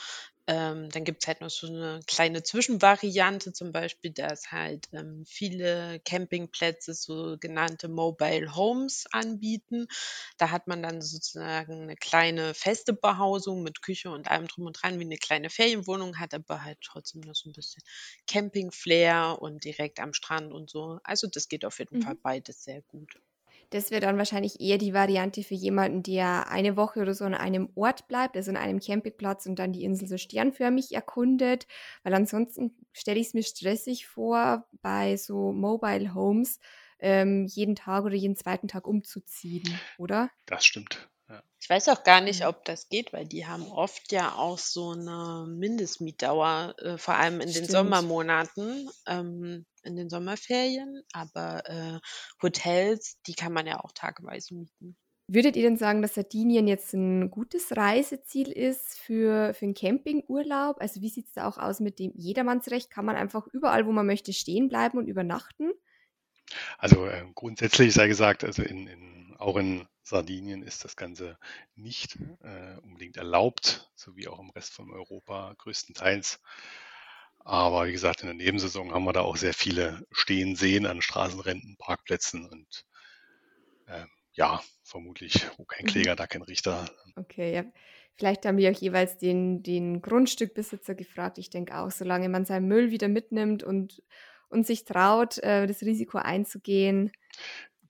Ähm, 0.48 0.88
dann 0.90 1.04
gibt's 1.04 1.26
halt 1.28 1.40
noch 1.42 1.50
so 1.50 1.66
eine 1.68 2.00
kleine 2.06 2.42
Zwischenvariante, 2.42 3.52
zum 3.52 3.70
Beispiel, 3.72 4.10
dass 4.12 4.50
halt, 4.50 4.88
ähm, 4.92 5.24
viele 5.26 6.00
Campingplätze 6.00 6.94
sogenannte 6.94 7.88
Mobile 7.88 8.56
Homes 8.56 9.04
anbieten. 9.12 9.86
Da 10.38 10.50
hat 10.50 10.66
man 10.66 10.82
dann 10.82 11.02
sozusagen 11.02 11.82
eine 11.82 11.96
kleine 11.96 12.54
feste 12.54 12.94
Behausung 12.94 13.62
mit 13.62 13.82
Küche 13.82 14.10
und 14.10 14.28
allem 14.30 14.46
drum 14.48 14.66
und 14.66 14.82
dran, 14.82 14.98
wie 14.98 15.04
eine 15.04 15.18
kleine 15.18 15.50
Ferienwohnung, 15.50 16.18
hat 16.18 16.32
aber 16.34 16.64
halt 16.64 16.78
trotzdem 16.82 17.20
noch 17.20 17.34
so 17.34 17.50
ein 17.50 17.52
bisschen 17.52 17.82
Camping-Flair 18.26 19.36
und 19.40 19.64
direkt 19.64 20.00
am 20.00 20.14
Strand 20.14 20.52
und 20.52 20.70
so. 20.70 20.98
Also, 21.04 21.26
das 21.28 21.48
geht 21.48 21.64
auf 21.66 21.78
jeden 21.78 21.98
Fall 21.98 22.14
Mhm. 22.14 22.22
beides 22.22 22.64
sehr 22.64 22.80
gut. 22.82 23.12
Das 23.70 23.90
wäre 23.90 24.00
dann 24.00 24.16
wahrscheinlich 24.16 24.60
eher 24.60 24.78
die 24.78 24.94
Variante 24.94 25.42
für 25.42 25.54
jemanden, 25.54 26.02
der 26.02 26.48
eine 26.50 26.76
Woche 26.76 27.00
oder 27.00 27.14
so 27.14 27.24
an 27.24 27.34
einem 27.34 27.70
Ort 27.74 28.08
bleibt, 28.08 28.36
also 28.36 28.50
an 28.50 28.56
einem 28.56 28.80
Campingplatz 28.80 29.44
und 29.46 29.58
dann 29.58 29.72
die 29.72 29.84
Insel 29.84 30.08
so 30.08 30.16
sternförmig 30.16 30.92
erkundet, 30.94 31.66
weil 32.02 32.14
ansonsten 32.14 32.76
stelle 32.92 33.20
ich 33.20 33.28
es 33.28 33.34
mir 33.34 33.42
stressig 33.42 34.06
vor, 34.06 34.66
bei 34.80 35.16
so 35.18 35.52
Mobile 35.52 36.14
Homes 36.14 36.60
ähm, 36.98 37.46
jeden 37.46 37.74
Tag 37.76 38.04
oder 38.04 38.14
jeden 38.14 38.36
zweiten 38.36 38.68
Tag 38.68 38.86
umzuziehen, 38.86 39.82
oder? 39.96 40.30
Das 40.46 40.64
stimmt. 40.64 41.08
Ja. 41.28 41.42
Ich 41.60 41.68
weiß 41.68 41.88
auch 41.90 42.02
gar 42.04 42.20
nicht, 42.20 42.44
Mhm. 42.44 42.46
ob 42.46 42.64
das 42.64 42.88
geht, 42.88 43.12
weil 43.12 43.26
die 43.26 43.46
haben 43.46 43.70
oft 43.70 44.12
ja 44.12 44.34
auch 44.34 44.58
so 44.58 44.92
eine 44.92 45.46
Mindestmietdauer, 45.48 46.74
äh, 46.78 46.98
vor 46.98 47.14
allem 47.14 47.40
in 47.40 47.52
den 47.52 47.68
Stimmt. 47.68 47.68
Sommermonaten, 47.68 48.90
ähm, 49.06 49.66
in 49.88 49.96
den 49.96 50.10
Sommerferien. 50.10 51.02
Aber, 51.12 51.68
äh, 51.68 51.98
Hotels, 52.42 53.16
die 53.26 53.34
kann 53.34 53.52
man 53.52 53.66
ja 53.66 53.80
auch 53.80 53.92
tageweise 53.92 54.54
mieten. 54.54 54.96
Würdet 55.30 55.56
ihr 55.56 55.62
denn 55.62 55.76
sagen, 55.76 56.00
dass 56.00 56.14
Sardinien 56.14 56.66
jetzt 56.66 56.94
ein 56.94 57.30
gutes 57.30 57.76
Reiseziel 57.76 58.50
ist 58.50 58.98
für, 58.98 59.52
für 59.52 59.66
einen 59.66 59.74
Campingurlaub? 59.74 60.80
Also 60.80 61.02
wie 61.02 61.10
sieht 61.10 61.26
es 61.26 61.32
da 61.34 61.46
auch 61.46 61.58
aus 61.58 61.80
mit 61.80 61.98
dem 61.98 62.12
Jedermannsrecht? 62.14 62.90
Kann 62.90 63.04
man 63.04 63.14
einfach 63.14 63.46
überall, 63.48 63.86
wo 63.86 63.92
man 63.92 64.06
möchte, 64.06 64.32
stehen 64.32 64.68
bleiben 64.68 64.96
und 64.96 65.06
übernachten? 65.06 65.72
Also 66.78 67.04
äh, 67.04 67.26
grundsätzlich 67.34 67.92
sei 67.92 68.08
gesagt, 68.08 68.42
also 68.42 68.62
in, 68.62 68.86
in, 68.86 69.36
auch 69.38 69.58
in 69.58 69.86
Sardinien 70.02 70.62
ist 70.62 70.86
das 70.86 70.96
Ganze 70.96 71.38
nicht 71.74 72.16
äh, 72.42 72.78
unbedingt 72.82 73.18
erlaubt, 73.18 73.90
so 73.94 74.16
wie 74.16 74.28
auch 74.28 74.38
im 74.38 74.48
Rest 74.48 74.72
von 74.72 74.90
Europa 74.90 75.54
größtenteils. 75.58 76.40
Aber 77.48 77.86
wie 77.86 77.92
gesagt, 77.92 78.20
in 78.20 78.26
der 78.26 78.36
Nebensaison 78.36 78.92
haben 78.92 79.04
wir 79.04 79.14
da 79.14 79.22
auch 79.22 79.38
sehr 79.38 79.54
viele 79.54 80.06
stehen 80.12 80.54
sehen 80.54 80.84
an 80.84 81.00
Straßenränden, 81.00 81.78
Parkplätzen 81.78 82.46
und 82.46 82.84
äh, 83.86 84.04
ja, 84.34 84.60
vermutlich, 84.82 85.46
wo 85.56 85.64
kein 85.64 85.86
Mhm. 85.86 85.88
Kläger, 85.88 86.14
da 86.14 86.26
kein 86.26 86.42
Richter. 86.42 86.84
Okay, 87.16 87.54
ja. 87.54 87.64
Vielleicht 88.16 88.44
haben 88.44 88.58
wir 88.58 88.70
auch 88.70 88.78
jeweils 88.78 89.16
den, 89.16 89.62
den 89.62 90.02
Grundstückbesitzer 90.02 90.94
gefragt. 90.94 91.38
Ich 91.38 91.48
denke 91.48 91.78
auch, 91.78 91.90
solange 91.90 92.28
man 92.28 92.44
seinen 92.44 92.68
Müll 92.68 92.90
wieder 92.90 93.08
mitnimmt 93.08 93.62
und, 93.62 94.02
und 94.50 94.66
sich 94.66 94.84
traut, 94.84 95.38
äh, 95.38 95.66
das 95.66 95.80
Risiko 95.80 96.18
einzugehen, 96.18 97.12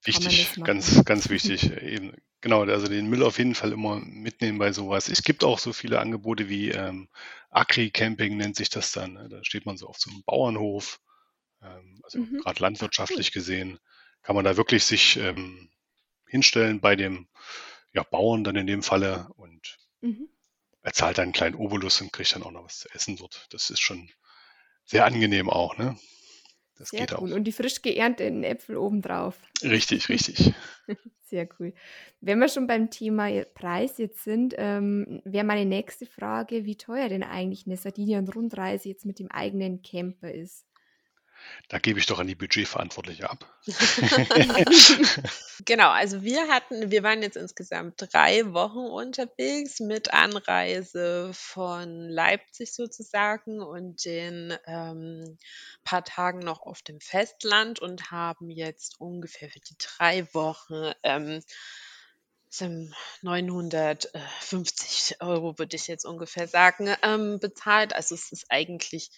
kann 0.04 0.22
man 0.22 0.32
Wichtig, 0.32 0.62
ganz, 0.62 1.04
ganz 1.04 1.30
wichtig. 1.30 1.72
Eben, 1.82 2.12
genau, 2.48 2.62
also 2.64 2.88
den 2.88 3.08
Müll 3.10 3.22
auf 3.22 3.38
jeden 3.38 3.54
Fall 3.54 3.72
immer 3.72 4.00
mitnehmen 4.00 4.58
bei 4.58 4.72
sowas. 4.72 5.08
Es 5.10 5.22
gibt 5.22 5.44
auch 5.44 5.58
so 5.58 5.74
viele 5.74 6.00
Angebote 6.00 6.48
wie 6.48 6.70
ähm, 6.70 7.08
Agri-Camping 7.50 8.36
nennt 8.38 8.56
sich 8.56 8.70
das 8.70 8.92
dann. 8.92 9.12
ne? 9.12 9.28
Da 9.28 9.44
steht 9.44 9.66
man 9.66 9.76
so 9.76 9.86
auf 9.86 9.98
so 9.98 10.10
einem 10.10 10.22
Bauernhof. 10.24 11.00
Ähm, 11.62 12.00
also 12.04 12.18
Mhm. 12.18 12.40
gerade 12.42 12.62
landwirtschaftlich 12.62 13.32
gesehen 13.32 13.78
kann 14.22 14.36
man 14.36 14.44
da 14.44 14.56
wirklich 14.56 14.84
sich 14.84 15.18
ähm, 15.18 15.70
hinstellen 16.26 16.80
bei 16.80 16.96
dem 16.96 17.28
ja, 17.92 18.02
Bauern 18.04 18.44
dann 18.44 18.56
in 18.56 18.66
dem 18.66 18.82
Falle 18.82 19.28
und 19.36 19.78
Mhm. 20.02 20.24
er 20.82 20.92
zahlt 20.92 21.18
dann 21.18 21.24
einen 21.24 21.32
kleinen 21.32 21.54
Obolus 21.54 22.00
und 22.00 22.12
kriegt 22.12 22.34
dann 22.34 22.42
auch 22.42 22.50
noch 22.50 22.64
was 22.64 22.80
zu 22.80 22.88
essen 22.92 23.16
dort. 23.16 23.46
Das 23.50 23.70
ist 23.70 23.80
schon 23.80 24.10
sehr 24.84 25.04
angenehm 25.06 25.50
auch, 25.50 25.78
ne? 25.78 25.98
Das 26.78 26.90
Sehr 26.90 27.00
geht 27.00 27.12
cool. 27.12 27.32
auch. 27.32 27.36
Und 27.36 27.44
die 27.44 27.52
frisch 27.52 27.82
geernteten 27.82 28.44
Äpfel 28.44 28.76
obendrauf. 28.76 29.36
Richtig, 29.62 30.08
richtig. 30.08 30.52
Sehr 31.24 31.48
cool. 31.58 31.74
Wenn 32.20 32.38
wir 32.38 32.48
schon 32.48 32.66
beim 32.66 32.88
Thema 32.88 33.28
Preis 33.52 33.98
jetzt 33.98 34.24
sind, 34.24 34.54
ähm, 34.56 35.20
wäre 35.24 35.44
meine 35.44 35.66
nächste 35.66 36.06
Frage, 36.06 36.64
wie 36.64 36.76
teuer 36.76 37.08
denn 37.08 37.22
eigentlich 37.22 37.66
eine 37.66 37.76
Sardinien-Rundreise 37.76 38.88
jetzt 38.88 39.04
mit 39.04 39.18
dem 39.18 39.30
eigenen 39.30 39.82
Camper 39.82 40.32
ist. 40.32 40.64
Da 41.68 41.78
gebe 41.78 41.98
ich 41.98 42.06
doch 42.06 42.18
an 42.18 42.26
die 42.26 42.34
Budgetverantwortliche 42.34 43.28
ab. 43.28 43.46
Genau, 45.64 45.90
also 45.90 46.22
wir 46.22 46.48
hatten 46.48 46.92
wir 46.92 47.02
waren 47.02 47.20
jetzt 47.20 47.36
insgesamt 47.36 47.94
3 47.98 48.52
Wochen 48.52 48.78
unterwegs 48.78 49.80
mit 49.80 50.14
Anreise 50.14 51.30
von 51.34 52.08
Leipzig 52.08 52.72
sozusagen 52.72 53.60
und 53.60 54.04
den, 54.04 54.56
ähm, 54.66 55.36
paar 55.84 56.04
Tagen 56.04 56.38
noch 56.38 56.62
auf 56.62 56.82
dem 56.82 57.00
Festland 57.00 57.80
und 57.80 58.10
haben 58.12 58.50
jetzt 58.50 59.00
ungefähr 59.00 59.50
für 59.50 59.60
die 59.60 59.76
3 59.78 60.32
Wochen, 60.32 60.92
ähm, 61.02 61.42
sind 62.50 62.94
950 63.22 65.20
Euro, 65.20 65.58
würde 65.58 65.76
ich 65.76 65.86
jetzt 65.86 66.04
ungefähr 66.04 66.48
sagen, 66.48 66.94
ähm, 67.02 67.38
bezahlt. 67.40 67.94
Also, 67.94 68.14
es 68.14 68.32
ist 68.32 68.46
eigentlich 68.48 69.10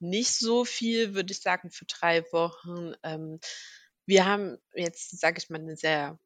nicht 0.00 0.34
so 0.38 0.64
viel, 0.64 1.14
würde 1.14 1.32
ich 1.32 1.40
sagen, 1.42 1.70
für 1.70 1.86
3 1.86 2.22
Wochen. 2.32 2.94
Ähm, 3.02 3.40
wir 4.06 4.26
haben 4.26 4.58
jetzt, 4.74 5.18
sage 5.20 5.38
ich 5.38 5.50
mal, 5.50 5.58
'ne 5.60 5.76
sehr 5.76 6.18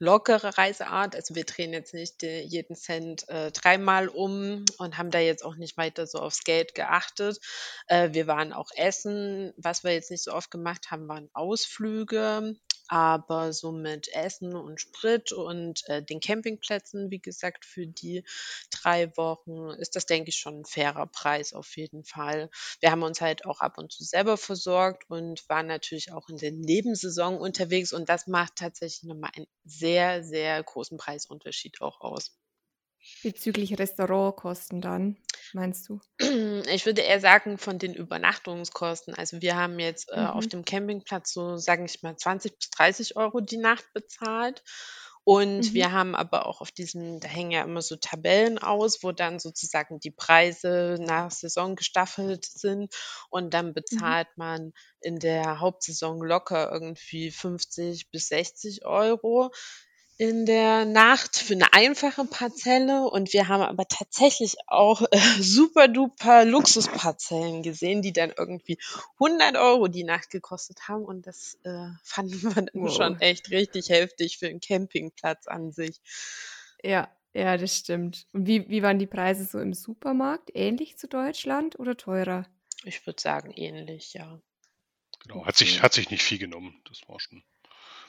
lockere 0.00 0.58
Reiseart. 0.58 1.16
Also, 1.16 1.34
wir 1.36 1.44
drehen 1.46 1.72
jetzt 1.74 1.94
nicht, 1.94 2.22
jeden 2.22 2.76
Cent, 2.76 3.28
äh, 3.30 3.52
dreimal 3.52 4.08
um 4.08 4.64
und 4.78 4.98
haben 4.98 5.10
da 5.12 5.20
jetzt 5.20 5.44
auch 5.44 5.56
nicht 5.56 5.76
weiter 5.78 6.06
so 6.06 6.18
aufs 6.20 6.44
Geld 6.44 6.74
geachtet. 6.74 7.38
Äh, 7.88 8.10
wir 8.14 8.26
waren 8.28 8.52
auch 8.54 8.70
essen. 8.76 9.52
Was 9.58 9.84
wir 9.84 9.92
jetzt 9.94 10.10
nicht 10.12 10.24
so 10.24 10.32
oft 10.34 10.50
gemacht 10.50 10.90
haben, 10.92 11.08
waren 11.08 11.30
Ausflüge. 11.34 12.56
Aber 12.88 13.52
so 13.52 13.72
mit 13.72 14.08
Essen 14.14 14.54
und 14.54 14.80
Sprit 14.80 15.32
und 15.32 15.82
äh, 15.88 16.02
den 16.02 16.20
Campingplätzen, 16.20 17.10
wie 17.10 17.20
gesagt, 17.20 17.64
für 17.64 17.86
die 17.86 18.24
drei 18.70 19.16
Wochen 19.16 19.70
ist 19.78 19.96
das, 19.96 20.06
denke 20.06 20.30
ich, 20.30 20.36
schon 20.36 20.60
ein 20.60 20.64
fairer 20.64 21.06
Preis 21.06 21.52
auf 21.52 21.76
jeden 21.76 22.04
Fall. 22.04 22.50
Wir 22.80 22.90
haben 22.90 23.02
uns 23.02 23.20
halt 23.20 23.44
auch 23.44 23.60
ab 23.60 23.78
und 23.78 23.92
zu 23.92 24.04
selber 24.04 24.36
versorgt 24.36 25.08
und 25.10 25.48
waren 25.48 25.66
natürlich 25.66 26.12
auch 26.12 26.28
in 26.28 26.36
der 26.38 26.52
Nebensaison 26.52 27.38
unterwegs 27.38 27.92
und 27.92 28.08
das 28.08 28.26
macht 28.26 28.56
tatsächlich 28.56 29.02
nochmal 29.04 29.30
einen 29.34 29.46
sehr, 29.64 30.22
sehr 30.24 30.62
großen 30.62 30.96
Preisunterschied 30.98 31.80
auch 31.82 32.00
aus. 32.00 32.36
Bezüglich 33.22 33.78
Restaurantkosten 33.78 34.80
dann, 34.80 35.16
meinst 35.52 35.88
du? 35.88 36.00
Ich 36.68 36.86
würde 36.86 37.02
eher 37.02 37.20
sagen, 37.20 37.58
von 37.58 37.78
den 37.78 37.94
Übernachtungskosten. 37.94 39.14
Also 39.14 39.40
wir 39.42 39.56
haben 39.56 39.78
jetzt 39.78 40.10
äh, 40.10 40.16
auf 40.16 40.46
mhm. 40.46 40.50
dem 40.50 40.64
Campingplatz 40.64 41.32
so, 41.32 41.56
sage 41.56 41.84
ich 41.84 42.02
mal, 42.02 42.16
20 42.16 42.58
bis 42.58 42.70
30 42.70 43.16
Euro 43.16 43.40
die 43.40 43.58
Nacht 43.58 43.84
bezahlt. 43.92 44.62
Und 45.24 45.72
Mhm. 45.72 45.74
wir 45.74 45.90
haben 45.92 46.14
aber 46.14 46.46
auch 46.46 46.60
auf 46.60 46.70
diesem, 46.70 47.18
da 47.20 47.26
hängen 47.28 47.50
ja 47.50 47.62
immer 47.64 47.82
so 47.82 47.96
Tabellen 47.96 48.58
aus, 48.58 49.02
wo 49.02 49.10
dann 49.12 49.40
sozusagen 49.40 49.98
die 49.98 50.12
Preise 50.12 50.96
nach 51.00 51.30
Saison 51.32 51.74
gestaffelt 51.74 52.44
sind. 52.46 52.94
Und 53.28 53.52
dann 53.52 53.72
Mhm. 53.72 53.74
bezahlt 53.74 54.28
man 54.36 54.72
in 55.00 55.18
der 55.18 55.58
Hauptsaison 55.60 56.22
locker 56.22 56.70
irgendwie 56.72 57.30
50 57.32 58.10
bis 58.10 58.28
60 58.28 58.86
Euro 58.86 59.50
in 60.18 60.46
der 60.46 60.86
Nacht 60.86 61.36
für 61.36 61.54
eine 61.54 61.72
einfache 61.74 62.24
Parzelle 62.24 63.04
und 63.08 63.32
wir 63.34 63.48
haben 63.48 63.62
aber 63.62 63.86
tatsächlich 63.86 64.56
auch 64.66 65.02
äh, 65.10 65.18
super 65.40 65.88
duper 65.88 66.44
Luxusparzellen 66.44 67.62
gesehen, 67.62 68.00
die 68.00 68.12
dann 68.12 68.32
irgendwie 68.36 68.78
100 69.20 69.56
Euro 69.56 69.88
die 69.88 70.04
Nacht 70.04 70.30
gekostet 70.30 70.88
haben 70.88 71.04
und 71.04 71.26
das 71.26 71.58
äh, 71.64 71.88
fanden 72.02 72.42
wir 72.42 72.54
dann 72.54 72.70
wow. 72.72 72.94
schon 72.94 73.20
echt 73.20 73.50
richtig 73.50 73.90
heftig 73.90 74.38
für 74.38 74.48
einen 74.48 74.60
Campingplatz 74.60 75.46
an 75.46 75.72
sich. 75.72 76.00
Ja, 76.82 77.10
ja, 77.34 77.58
das 77.58 77.76
stimmt. 77.76 78.26
Und 78.32 78.46
wie, 78.46 78.68
wie 78.70 78.82
waren 78.82 78.98
die 78.98 79.06
Preise 79.06 79.44
so 79.44 79.60
im 79.60 79.74
Supermarkt? 79.74 80.50
Ähnlich 80.54 80.96
zu 80.96 81.08
Deutschland 81.08 81.78
oder 81.78 81.96
teurer? 81.96 82.46
Ich 82.84 83.06
würde 83.06 83.20
sagen 83.20 83.52
ähnlich, 83.52 84.14
ja. 84.14 84.40
Genau, 85.20 85.44
hat 85.44 85.56
sich, 85.56 85.82
hat 85.82 85.92
sich 85.92 86.10
nicht 86.10 86.22
viel 86.22 86.38
genommen. 86.38 86.80
Das 86.88 87.06
war 87.08 87.20
schon 87.20 87.42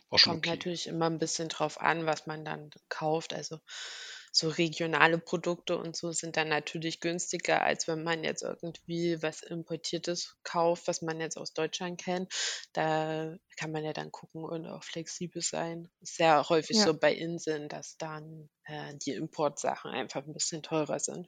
auch 0.09 0.17
schon 0.19 0.33
Kommt 0.33 0.47
okay. 0.47 0.55
natürlich 0.55 0.87
immer 0.87 1.09
ein 1.09 1.19
bisschen 1.19 1.49
drauf 1.49 1.79
an, 1.81 2.05
was 2.05 2.27
man 2.27 2.45
dann 2.45 2.69
kauft. 2.89 3.33
Also 3.33 3.59
so 4.37 4.49
regionale 4.49 5.17
Produkte 5.19 5.77
und 5.77 5.95
so 5.95 6.11
sind 6.11 6.37
dann 6.37 6.49
natürlich 6.49 6.99
günstiger, 6.99 7.61
als 7.63 7.87
wenn 7.87 8.03
man 8.03 8.23
jetzt 8.23 8.43
irgendwie 8.43 9.21
was 9.21 9.41
Importiertes 9.43 10.37
kauft, 10.43 10.87
was 10.87 11.01
man 11.01 11.19
jetzt 11.19 11.37
aus 11.37 11.53
Deutschland 11.53 11.99
kennt. 12.01 12.31
Da 12.73 13.35
kann 13.57 13.71
man 13.71 13.83
ja 13.83 13.93
dann 13.93 14.11
gucken 14.11 14.43
und 14.43 14.65
auch 14.67 14.83
flexibel 14.83 15.41
sein. 15.41 15.89
Ist 16.01 16.19
ja 16.19 16.47
häufig 16.49 16.77
Ja. 16.77 16.83
so 16.83 16.93
bei 16.97 17.13
Inseln, 17.13 17.67
dass 17.69 17.97
dann 17.97 18.49
äh, 18.65 18.93
die 19.05 19.13
Importsachen 19.13 19.91
einfach 19.91 20.25
ein 20.25 20.33
bisschen 20.33 20.61
teurer 20.63 20.99
sind. 20.99 21.27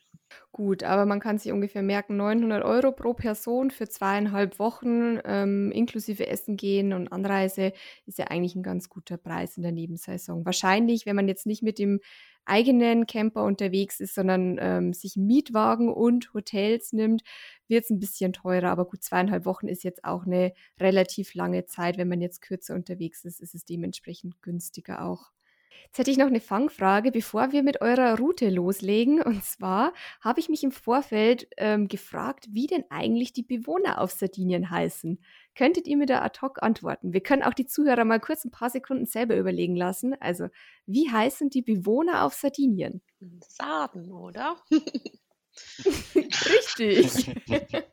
Gut, 0.51 0.83
aber 0.83 1.05
man 1.05 1.19
kann 1.19 1.37
sich 1.37 1.51
ungefähr 1.51 1.81
merken, 1.83 2.17
900 2.17 2.63
Euro 2.63 2.91
pro 2.91 3.13
Person 3.13 3.71
für 3.71 3.87
zweieinhalb 3.87 4.59
Wochen, 4.59 5.19
ähm, 5.25 5.71
inklusive 5.71 6.27
Essen 6.27 6.57
gehen 6.57 6.93
und 6.93 7.11
Anreise, 7.11 7.73
ist 8.05 8.17
ja 8.19 8.25
eigentlich 8.27 8.55
ein 8.55 8.63
ganz 8.63 8.89
guter 8.89 9.17
Preis 9.17 9.57
in 9.57 9.63
der 9.63 9.71
Nebensaison. 9.71 10.45
Wahrscheinlich, 10.45 11.05
wenn 11.05 11.15
man 11.15 11.27
jetzt 11.27 11.45
nicht 11.45 11.63
mit 11.63 11.79
dem 11.79 11.99
eigenen 12.49 13.05
Camper 13.07 13.43
unterwegs 13.43 13.99
ist, 13.99 14.15
sondern 14.15 14.57
ähm, 14.59 14.93
sich 14.93 15.15
Mietwagen 15.15 15.89
und 15.91 16.33
Hotels 16.33 16.93
nimmt, 16.93 17.21
wird 17.67 17.85
es 17.85 17.89
ein 17.89 17.99
bisschen 17.99 18.33
teurer. 18.33 18.69
Aber 18.69 18.85
gut, 18.85 19.03
zweieinhalb 19.03 19.45
Wochen 19.45 19.67
ist 19.67 19.83
jetzt 19.83 20.03
auch 20.03 20.25
eine 20.25 20.53
relativ 20.79 21.33
lange 21.33 21.65
Zeit. 21.65 21.97
Wenn 21.97 22.09
man 22.09 22.21
jetzt 22.21 22.41
kürzer 22.41 22.75
unterwegs 22.75 23.23
ist, 23.25 23.39
ist 23.39 23.55
es 23.55 23.65
dementsprechend 23.65 24.41
günstiger 24.41 25.05
auch. 25.05 25.31
Jetzt 25.85 25.97
hätte 25.97 26.11
ich 26.11 26.17
noch 26.17 26.27
eine 26.27 26.39
Fangfrage, 26.39 27.11
bevor 27.11 27.51
wir 27.51 27.63
mit 27.63 27.81
eurer 27.81 28.17
Route 28.17 28.49
loslegen. 28.49 29.21
Und 29.23 29.43
zwar 29.43 29.93
habe 30.21 30.39
ich 30.39 30.49
mich 30.49 30.63
im 30.63 30.71
Vorfeld 30.71 31.47
ähm, 31.57 31.87
gefragt, 31.87 32.47
wie 32.51 32.67
denn 32.67 32.83
eigentlich 32.89 33.33
die 33.33 33.43
Bewohner 33.43 34.01
auf 34.01 34.11
Sardinien 34.11 34.69
heißen. 34.69 35.19
Könntet 35.59 35.87
ihr 35.87 35.97
mir 35.97 36.05
da 36.05 36.21
ad 36.21 36.39
hoc 36.41 36.63
antworten? 36.63 37.11
Wir 37.11 37.19
können 37.19 37.43
auch 37.43 37.53
die 37.53 37.65
Zuhörer 37.65 38.05
mal 38.05 38.21
kurz 38.21 38.45
ein 38.45 38.49
paar 38.49 38.69
Sekunden 38.69 39.05
selber 39.05 39.35
überlegen 39.35 39.75
lassen. 39.75 40.15
Also, 40.21 40.47
wie 40.85 41.11
heißen 41.11 41.49
die 41.49 41.61
Bewohner 41.61 42.23
auf 42.23 42.33
Sardinien? 42.33 43.01
Sarden, 43.45 44.09
oder? 44.09 44.55
Richtig. 46.15 47.29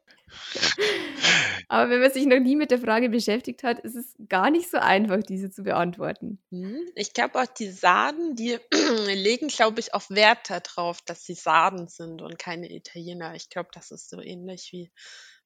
Aber 1.66 1.90
wenn 1.90 1.98
man 1.98 2.12
sich 2.12 2.26
noch 2.26 2.38
nie 2.38 2.54
mit 2.54 2.70
der 2.70 2.78
Frage 2.78 3.08
beschäftigt 3.08 3.64
hat, 3.64 3.80
ist 3.80 3.96
es 3.96 4.14
gar 4.28 4.52
nicht 4.52 4.70
so 4.70 4.78
einfach, 4.78 5.24
diese 5.24 5.50
zu 5.50 5.64
beantworten. 5.64 6.38
Hm, 6.52 6.86
ich 6.94 7.14
glaube 7.14 7.40
auch 7.40 7.46
die 7.46 7.70
Sarden, 7.70 8.36
die 8.36 8.58
legen, 9.08 9.48
glaube 9.48 9.80
ich, 9.80 9.92
auch 9.92 10.08
Wert 10.08 10.50
darauf, 10.50 11.02
dass 11.02 11.24
sie 11.24 11.34
Sarden 11.34 11.88
sind 11.88 12.22
und 12.22 12.38
keine 12.38 12.72
Italiener. 12.72 13.34
Ich 13.34 13.50
glaube, 13.50 13.70
das 13.72 13.90
ist 13.90 14.08
so 14.08 14.20
ähnlich 14.20 14.68
wie 14.70 14.92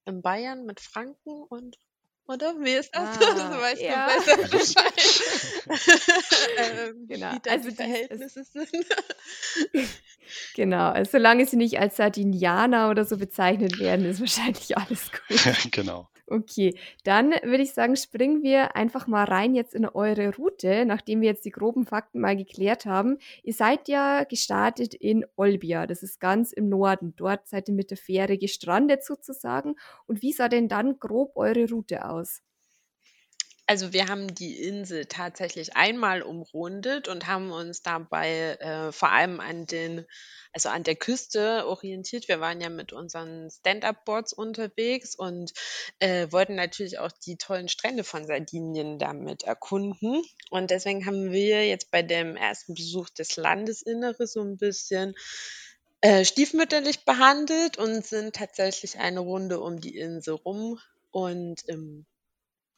in 0.05 0.21
Bayern 0.21 0.67
mit 0.67 0.79
Franken 0.81 1.43
und 1.49 1.79
oder? 2.27 2.55
Wie 2.59 2.71
ist 2.71 2.95
das? 2.95 3.01
Ah, 3.21 3.49
du 3.49 3.61
weißt 3.61 3.81
ja. 3.81 4.07
besser 4.25 4.37
Bescheid. 4.47 4.93
ähm, 6.57 7.07
genau. 7.07 7.31
Wie 7.33 7.49
also 7.49 7.69
die 7.69 7.75
Verhältnisse 7.75 8.43
sind. 8.43 8.69
genau. 10.55 10.91
Also 10.91 11.11
solange 11.11 11.45
sie 11.45 11.57
nicht 11.57 11.79
als 11.79 11.97
Sardinianer 11.97 12.89
oder 12.89 13.05
so 13.05 13.17
bezeichnet 13.17 13.79
werden, 13.79 14.05
ist 14.05 14.19
wahrscheinlich 14.19 14.77
alles 14.77 15.11
gut. 15.11 15.71
genau. 15.71 16.10
Okay, 16.31 16.75
dann 17.03 17.31
würde 17.43 17.61
ich 17.61 17.73
sagen, 17.73 17.97
springen 17.97 18.41
wir 18.41 18.77
einfach 18.77 19.05
mal 19.05 19.25
rein 19.25 19.53
jetzt 19.53 19.75
in 19.75 19.85
eure 19.85 20.33
Route, 20.33 20.85
nachdem 20.85 21.19
wir 21.19 21.27
jetzt 21.27 21.43
die 21.43 21.51
groben 21.51 21.85
Fakten 21.85 22.21
mal 22.21 22.37
geklärt 22.37 22.85
haben. 22.85 23.17
Ihr 23.43 23.51
seid 23.51 23.89
ja 23.89 24.23
gestartet 24.23 24.93
in 24.93 25.25
Olbia, 25.35 25.87
das 25.87 26.03
ist 26.03 26.21
ganz 26.21 26.53
im 26.53 26.69
Norden. 26.69 27.13
Dort 27.17 27.49
seid 27.49 27.67
ihr 27.67 27.75
mit 27.75 27.89
der 27.91 27.97
Fähre 27.97 28.37
gestrandet 28.37 29.03
sozusagen. 29.03 29.75
Und 30.07 30.21
wie 30.21 30.31
sah 30.31 30.47
denn 30.47 30.69
dann 30.69 30.99
grob 30.99 31.35
eure 31.35 31.67
Route 31.69 32.05
aus? 32.05 32.41
Also 33.71 33.93
wir 33.93 34.09
haben 34.09 34.35
die 34.35 34.61
Insel 34.61 35.05
tatsächlich 35.05 35.77
einmal 35.77 36.23
umrundet 36.23 37.07
und 37.07 37.27
haben 37.27 37.53
uns 37.53 37.81
dabei 37.81 38.57
äh, 38.59 38.91
vor 38.91 39.13
allem 39.13 39.39
an 39.39 39.65
den, 39.65 40.05
also 40.51 40.67
an 40.67 40.83
der 40.83 40.97
Küste 40.97 41.65
orientiert. 41.65 42.27
Wir 42.27 42.41
waren 42.41 42.59
ja 42.59 42.67
mit 42.67 42.91
unseren 42.91 43.49
Stand-up-Boards 43.49 44.33
unterwegs 44.33 45.15
und 45.15 45.53
äh, 45.99 46.29
wollten 46.31 46.55
natürlich 46.55 46.99
auch 46.99 47.13
die 47.13 47.37
tollen 47.37 47.69
Strände 47.69 48.03
von 48.03 48.27
Sardinien 48.27 48.99
damit 48.99 49.43
erkunden. 49.43 50.21
Und 50.49 50.69
deswegen 50.69 51.05
haben 51.05 51.31
wir 51.31 51.65
jetzt 51.65 51.91
bei 51.91 52.01
dem 52.01 52.35
ersten 52.35 52.73
Besuch 52.73 53.07
des 53.11 53.37
Landesinneres 53.37 54.33
so 54.33 54.41
ein 54.41 54.57
bisschen 54.57 55.15
äh, 56.01 56.25
stiefmütterlich 56.25 57.05
behandelt 57.05 57.77
und 57.77 58.05
sind 58.05 58.35
tatsächlich 58.35 58.99
eine 58.99 59.21
Runde 59.21 59.61
um 59.61 59.79
die 59.79 59.95
Insel 59.97 60.33
rum 60.33 60.77
und 61.11 61.63
im 61.69 62.05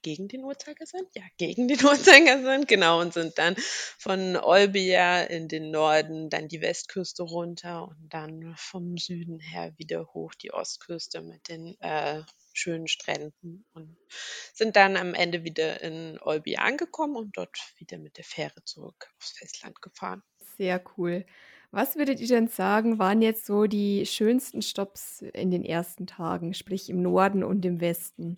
gegen 0.03 0.27
den 0.27 0.43
Uhrzeigersinn? 0.43 1.07
Ja, 1.15 1.23
gegen 1.37 1.67
den 1.67 1.77
Uhrzeigersinn, 1.83 2.65
genau, 2.67 3.01
und 3.01 3.13
sind 3.13 3.37
dann 3.39 3.55
von 3.57 4.37
Olbia 4.37 5.23
in 5.23 5.47
den 5.47 5.71
Norden, 5.71 6.29
dann 6.29 6.47
die 6.47 6.61
Westküste 6.61 7.23
runter 7.23 7.87
und 7.87 8.13
dann 8.13 8.53
vom 8.57 8.97
Süden 8.97 9.39
her 9.39 9.73
wieder 9.77 10.05
hoch 10.13 10.35
die 10.35 10.53
Ostküste 10.53 11.21
mit 11.21 11.49
den 11.49 11.75
äh, 11.79 12.21
schönen 12.53 12.87
Stränden 12.87 13.65
und 13.73 13.97
sind 14.53 14.75
dann 14.75 14.95
am 14.95 15.13
Ende 15.15 15.43
wieder 15.43 15.81
in 15.81 16.19
Olbia 16.21 16.61
angekommen 16.61 17.15
und 17.15 17.35
dort 17.35 17.57
wieder 17.77 17.97
mit 17.97 18.17
der 18.17 18.23
Fähre 18.23 18.63
zurück 18.63 19.09
aufs 19.17 19.31
Festland 19.31 19.81
gefahren. 19.81 20.21
Sehr 20.57 20.83
cool. 20.97 21.25
Was 21.71 21.95
würdet 21.95 22.19
ihr 22.19 22.27
denn 22.27 22.49
sagen, 22.49 22.99
waren 22.99 23.23
jetzt 23.23 23.47
so 23.47 23.65
die 23.65 24.05
schönsten 24.05 24.61
Stops 24.61 25.23
in 25.33 25.49
den 25.49 25.65
ersten 25.65 26.05
Tagen, 26.05 26.53
sprich 26.53 26.87
im 26.89 27.01
Norden 27.01 27.43
und 27.43 27.65
im 27.65 27.81
Westen? 27.81 28.37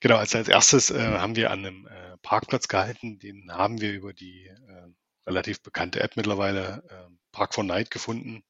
Genau, 0.00 0.16
also 0.16 0.38
als 0.38 0.48
erstes 0.48 0.90
äh, 0.90 1.18
haben 1.18 1.36
wir 1.36 1.50
an 1.50 1.60
einem 1.64 1.86
äh, 1.86 2.16
Parkplatz 2.18 2.68
gehalten. 2.68 3.18
Den 3.18 3.50
haben 3.52 3.80
wir 3.80 3.92
über 3.92 4.12
die 4.12 4.46
äh, 4.46 4.88
relativ 5.26 5.62
bekannte 5.62 6.00
App 6.00 6.16
mittlerweile 6.16 6.82
äh, 6.88 7.14
Park 7.32 7.54
for 7.54 7.64
Night 7.64 7.90
gefunden 7.90 8.42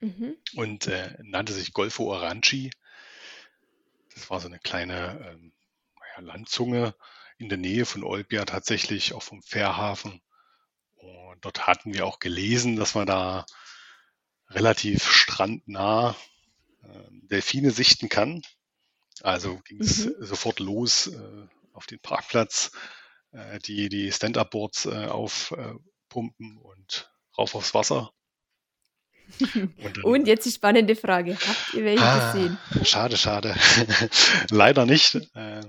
Mhm. 0.00 0.36
und 0.56 0.86
äh, 0.88 1.16
nannte 1.22 1.52
sich 1.54 1.72
Golfo 1.72 2.12
Orangi. 2.12 2.70
Das 4.14 4.28
war 4.30 4.40
so 4.40 4.46
eine 4.48 4.58
kleine 4.58 5.32
ähm, 5.32 5.52
naja, 5.98 6.32
Landzunge 6.32 6.94
in 7.38 7.48
der 7.48 7.58
Nähe 7.58 7.86
von 7.86 8.04
Olbia, 8.04 8.44
tatsächlich 8.44 9.14
auch 9.14 9.22
vom 9.22 9.42
Fährhafen. 9.42 10.20
Und 10.96 11.44
dort 11.44 11.66
hatten 11.66 11.94
wir 11.94 12.06
auch 12.06 12.18
gelesen, 12.18 12.76
dass 12.76 12.94
man 12.94 13.06
da 13.06 13.46
relativ 14.50 15.10
strandnah 15.10 16.16
äh, 16.82 17.08
Delfine 17.10 17.70
sichten 17.70 18.08
kann. 18.08 18.42
Also 19.26 19.58
ging 19.64 19.80
es 19.80 20.06
mhm. 20.06 20.14
sofort 20.20 20.60
los 20.60 21.08
äh, 21.08 21.46
auf 21.72 21.86
den 21.86 21.98
Parkplatz, 21.98 22.70
äh, 23.32 23.58
die, 23.58 23.88
die 23.88 24.12
Stand-Up-Boards 24.12 24.86
äh, 24.86 25.06
aufpumpen 25.06 26.58
und 26.58 27.10
rauf 27.36 27.56
aufs 27.56 27.74
Wasser. 27.74 28.12
Und, 29.82 30.04
und, 30.04 30.28
jetzt 30.28 30.46
die 30.46 30.52
spannende 30.52 30.94
Frage. 30.94 31.34
Habt 31.34 31.74
ihr 31.74 31.84
welche 31.84 32.04
ah, 32.04 32.32
gesehen? 32.32 32.58
Schade, 32.84 33.16
schade. 33.16 33.56
Leider 34.50 34.86
nicht. 34.86 35.16
Äh, 35.34 35.62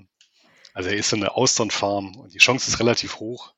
Also 0.74 0.90
er 0.92 0.98
ist 0.98 1.10
so 1.10 1.16
eine 1.16 1.36
Austernfarm 1.36 2.16
und 2.16 2.36
die 2.36 2.38
Chance 2.38 2.70
ist 2.70 2.80
relativ 2.80 3.16
hoch. 3.16 3.56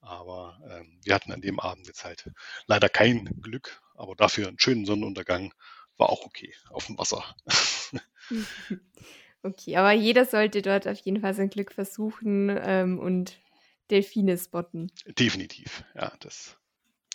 Aber 0.00 0.58
ähm, 0.68 0.98
wir 1.04 1.14
hatten 1.14 1.30
an 1.30 1.40
dem 1.40 1.60
Abend 1.60 1.86
jetzt 1.86 2.04
halt 2.04 2.28
leider 2.66 2.88
kein 2.88 3.26
Glück, 3.40 3.80
aber 3.94 4.16
dafür 4.16 4.48
einen 4.48 4.58
schönen 4.58 4.86
Sonnenuntergang 4.86 5.54
war 5.98 6.10
auch 6.10 6.24
okay 6.24 6.52
auf 6.70 6.86
dem 6.86 6.98
Wasser. 6.98 7.24
okay, 9.42 9.76
aber 9.76 9.92
jeder 9.92 10.24
sollte 10.24 10.62
dort 10.62 10.86
auf 10.86 10.98
jeden 10.98 11.20
Fall 11.20 11.34
sein 11.34 11.50
Glück 11.50 11.72
versuchen 11.72 12.56
ähm, 12.62 12.98
und 12.98 13.38
Delfine 13.90 14.38
spotten. 14.38 14.90
Definitiv, 15.18 15.84
ja, 15.94 16.12
das 16.20 16.56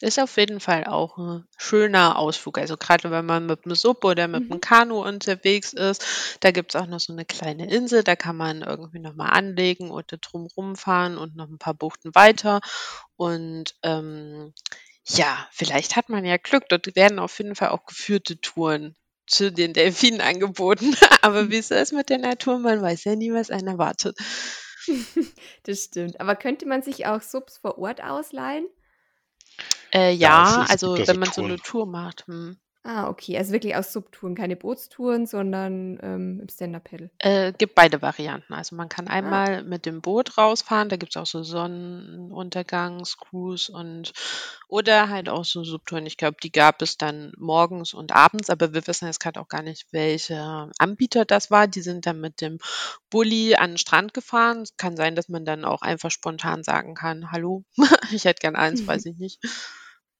ist 0.02 0.20
auf 0.20 0.36
jeden 0.38 0.60
Fall 0.60 0.86
auch 0.86 1.18
ein 1.18 1.48
schöner 1.58 2.18
Ausflug. 2.18 2.58
Also 2.58 2.76
gerade 2.76 3.12
wenn 3.12 3.26
man 3.26 3.46
mit 3.46 3.66
dem 3.66 3.76
Sub 3.76 4.04
oder 4.04 4.28
mit 4.28 4.50
dem 4.50 4.58
mhm. 4.58 4.62
Kanu 4.62 5.02
unterwegs 5.02 5.74
ist, 5.74 6.38
da 6.42 6.52
gibt 6.52 6.76
es 6.76 6.82
auch 6.82 6.88
noch 6.88 7.00
so 7.00 7.14
eine 7.14 7.26
kleine 7.26 7.72
Insel, 7.72 8.04
da 8.04 8.16
kann 8.16 8.36
man 8.36 8.62
irgendwie 8.62 9.00
nochmal 9.00 9.32
anlegen 9.32 9.92
oder 9.92 10.18
drum 10.18 10.48
rumfahren 10.58 11.18
und 11.18 11.36
noch 11.36 11.48
ein 11.48 11.60
paar 11.60 11.74
Buchten 11.74 12.14
weiter. 12.14 12.60
Und 13.16 13.76
ähm, 13.84 14.54
ja, 15.08 15.48
vielleicht 15.52 15.96
hat 15.96 16.10
man 16.10 16.26
ja 16.26 16.38
Glück. 16.38 16.68
Dort 16.68 16.96
werden 16.96 17.20
auf 17.20 17.38
jeden 17.38 17.56
Fall 17.56 17.70
auch 17.70 17.86
geführte 17.86 18.40
Touren 18.42 18.96
zu 19.28 19.52
den 19.52 19.74
Delfinen 19.74 20.22
angeboten. 20.22 20.96
Aber 21.22 21.50
wie 21.50 21.58
es 21.58 21.72
ist 21.72 21.94
mit 21.94 22.10
der 22.10 22.20
Natur, 22.20 22.60
man 22.60 22.82
weiß 22.82 23.04
ja 23.06 23.16
nie, 23.16 23.34
was 23.34 23.52
einen 23.52 23.68
erwartet. 23.68 24.18
Das 25.64 25.86
stimmt. 25.86 26.20
Aber 26.22 26.36
könnte 26.36 26.68
man 26.68 26.84
sich 26.84 27.08
auch 27.08 27.20
Subs 27.20 27.58
vor 27.58 27.80
Ort 27.80 28.04
ausleihen? 28.04 28.68
Äh, 29.92 30.14
ja, 30.14 30.64
ist, 30.64 30.70
also 30.70 30.96
wenn 30.96 31.18
man 31.18 31.32
so 31.32 31.44
eine 31.44 31.58
Tour 31.58 31.88
macht. 31.88 32.28
Hm. 32.28 32.60
Ah, 32.88 33.10
okay. 33.10 33.36
Also 33.36 33.52
wirklich 33.52 33.76
aus 33.76 33.92
Subtouren, 33.92 34.36
keine 34.36 34.56
Bootstouren, 34.56 35.26
sondern 35.26 35.98
ähm, 36.04 36.40
im 36.40 36.48
Stand-Up-Paddle. 36.48 37.10
Äh, 37.18 37.52
gibt 37.54 37.74
beide 37.74 38.04
Varianten. 38.04 38.54
Also 38.54 38.76
man 38.76 38.90
kann 38.90 39.08
ah. 39.08 39.14
einmal 39.14 39.64
mit 39.64 39.88
dem 39.88 40.02
Boot 40.02 40.38
rausfahren, 40.38 40.90
da 40.90 40.96
gibt 40.96 41.16
es 41.16 41.18
auch 41.20 41.26
so 41.26 41.42
Sonnenuntergangs-Cruise 41.42 43.72
und 43.72 44.14
oder 44.68 45.10
halt 45.10 45.30
auch 45.30 45.46
so 45.46 45.64
Subtouren. 45.64 46.06
Ich 46.06 46.18
glaube, 46.18 46.38
die 46.44 46.52
gab 46.52 46.80
es 46.84 47.00
dann 47.00 47.34
morgens 47.40 47.96
und 47.96 48.12
abends, 48.12 48.52
aber 48.52 48.76
wir 48.76 48.86
wissen 48.86 49.08
jetzt 49.08 49.20
gerade 49.20 49.42
auch 49.42 49.48
gar 49.48 49.64
nicht, 49.64 49.88
welche 49.90 50.70
Anbieter 50.78 51.26
das 51.26 51.50
war. 51.50 51.66
Die 51.66 51.82
sind 51.82 52.06
dann 52.06 52.22
mit 52.22 52.40
dem 52.40 52.60
Bulli 53.10 53.56
an 53.56 53.72
den 53.72 53.80
Strand 53.80 54.14
gefahren. 54.14 54.62
Es 54.62 54.78
kann 54.78 54.96
sein, 54.96 55.16
dass 55.16 55.28
man 55.28 55.44
dann 55.44 55.66
auch 55.66 55.82
einfach 55.82 56.12
spontan 56.12 56.62
sagen 56.62 56.94
kann, 56.94 57.32
hallo, 57.32 57.64
ich 58.12 58.26
hätte 58.26 58.42
gern 58.42 58.56
eins, 58.56 58.86
weiß 58.88 59.08
ich 59.08 59.18
nicht. 59.18 59.40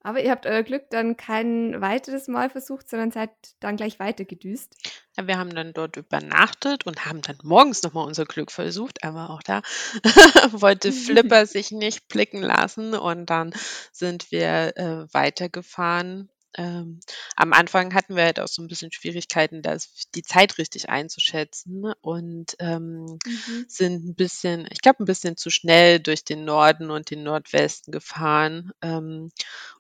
Aber 0.06 0.22
ihr 0.22 0.30
habt 0.30 0.46
euer 0.46 0.62
Glück 0.62 0.84
dann 0.92 1.18
kein 1.18 1.82
weiteres 1.82 2.28
Mal 2.28 2.52
versucht, 2.52 2.88
sondern 2.88 3.10
seid 3.10 3.32
dann 3.60 3.76
gleich 3.76 3.98
weitergedüst. 3.98 4.76
Ja, 5.18 5.26
wir 5.26 5.40
haben 5.40 5.56
dann 5.56 5.74
dort 5.74 5.98
übernachtet 5.98 6.86
und 6.86 7.08
haben 7.08 7.24
dann 7.24 7.40
morgens 7.42 7.82
nochmal 7.82 8.06
unser 8.06 8.26
Glück 8.26 8.52
versucht, 8.52 9.04
aber 9.04 9.32
auch 9.32 9.42
da 9.42 9.64
wollte 10.52 10.92
Flipper 10.92 11.46
sich 11.48 11.72
nicht 11.72 12.08
blicken 12.08 12.44
lassen 12.44 12.94
und 12.94 13.32
dann 13.32 13.52
sind 13.92 14.32
wir 14.32 14.78
äh, 14.78 15.12
weitergefahren 15.12 16.30
ähm, 16.58 17.00
am 17.36 17.54
Anfang 17.54 17.94
hatten 17.94 18.16
wir 18.16 18.24
halt 18.24 18.40
auch 18.40 18.48
so 18.48 18.62
ein 18.62 18.68
bisschen 18.68 18.92
Schwierigkeiten, 18.92 19.62
das, 19.62 20.08
die 20.16 20.24
Zeit 20.24 20.58
richtig 20.58 20.90
einzuschätzen 20.90 21.94
und 22.02 22.56
ähm, 22.60 23.06
mhm. 23.26 23.66
sind 23.68 24.06
ein 24.06 24.16
bisschen, 24.16 24.68
ich 24.72 24.82
glaube, 24.82 25.04
ein 25.04 25.06
bisschen 25.06 25.38
zu 25.38 25.50
schnell 25.50 26.00
durch 26.00 26.24
den 26.24 26.46
Norden 26.46 26.92
und 26.92 27.12
den 27.12 27.24
Nordwesten 27.24 27.92
gefahren. 27.92 28.72
Ähm, 28.82 29.32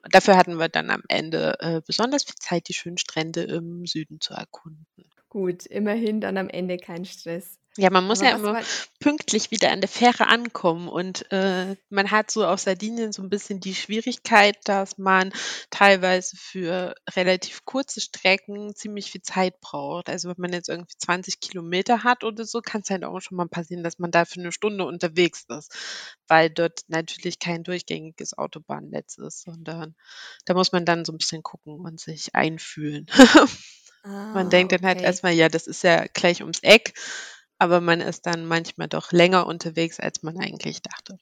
und 0.03 0.15
dafür 0.15 0.37
hatten 0.37 0.57
wir 0.57 0.69
dann 0.69 0.89
am 0.89 1.03
Ende 1.07 1.57
äh, 1.59 1.81
besonders 1.85 2.23
viel 2.23 2.35
Zeit, 2.35 2.67
die 2.67 2.73
schönen 2.73 2.97
Strände 2.97 3.43
im 3.43 3.85
Süden 3.85 4.19
zu 4.19 4.33
erkunden. 4.33 4.85
Gut, 5.29 5.65
immerhin 5.65 6.21
dann 6.21 6.37
am 6.37 6.49
Ende 6.49 6.77
kein 6.77 7.05
Stress. 7.05 7.59
Ja, 7.77 7.89
man 7.89 8.05
muss 8.05 8.21
Aber 8.21 8.29
ja 8.29 8.35
immer 8.37 8.61
pünktlich 9.01 9.51
wieder 9.51 9.71
an 9.71 9.81
der 9.81 9.89
Fähre 9.89 10.27
ankommen 10.27 10.87
und, 10.87 11.29
äh, 11.33 11.75
man 11.89 12.09
hat 12.09 12.31
so 12.31 12.45
auf 12.45 12.61
Sardinien 12.61 13.11
so 13.11 13.21
ein 13.21 13.29
bisschen 13.29 13.59
die 13.59 13.75
Schwierigkeit, 13.75 14.55
dass 14.63 14.97
man 14.97 15.33
teilweise 15.71 16.37
für 16.37 16.95
relativ 17.15 17.65
kurze 17.65 17.99
Strecken 17.99 18.73
ziemlich 18.75 19.11
viel 19.11 19.21
Zeit 19.21 19.59
braucht. 19.59 20.09
Also, 20.09 20.29
wenn 20.29 20.35
man 20.37 20.53
jetzt 20.53 20.69
irgendwie 20.69 20.95
20 20.97 21.41
Kilometer 21.41 22.03
hat 22.03 22.23
oder 22.23 22.45
so, 22.45 22.61
kann 22.61 22.81
es 22.81 22.89
halt 22.89 23.03
auch 23.03 23.19
schon 23.19 23.35
mal 23.35 23.49
passieren, 23.49 23.83
dass 23.83 23.99
man 23.99 24.11
da 24.11 24.23
für 24.23 24.39
eine 24.39 24.53
Stunde 24.53 24.85
unterwegs 24.85 25.45
ist, 25.49 25.75
weil 26.29 26.49
dort 26.49 26.81
natürlich 26.87 27.39
kein 27.39 27.63
durchgängiges 27.63 28.37
Autobahnnetz 28.37 29.17
ist, 29.17 29.41
sondern 29.41 29.95
da 30.45 30.53
muss 30.53 30.71
man 30.71 30.85
dann 30.85 31.03
so 31.03 31.11
ein 31.11 31.17
bisschen 31.17 31.43
gucken 31.43 31.81
und 31.81 31.99
sich 31.99 32.35
einfühlen. 32.35 33.07
Man 34.05 34.51
denkt 34.51 34.71
dann 34.71 34.83
halt 34.83 34.97
okay. 34.97 35.05
erstmal, 35.07 35.33
ja, 35.33 35.49
das 35.49 35.65
ist 35.65 35.83
ja 35.83 36.05
gleich 36.13 36.41
ums 36.41 36.59
Eck 36.61 36.93
aber 37.57 37.81
man 37.81 38.01
ist 38.01 38.25
dann 38.25 38.45
manchmal 38.45 38.87
doch 38.87 39.11
länger 39.11 39.47
unterwegs, 39.47 39.99
als 39.99 40.23
man 40.23 40.37
eigentlich 40.39 40.81
dachte. 40.81 41.17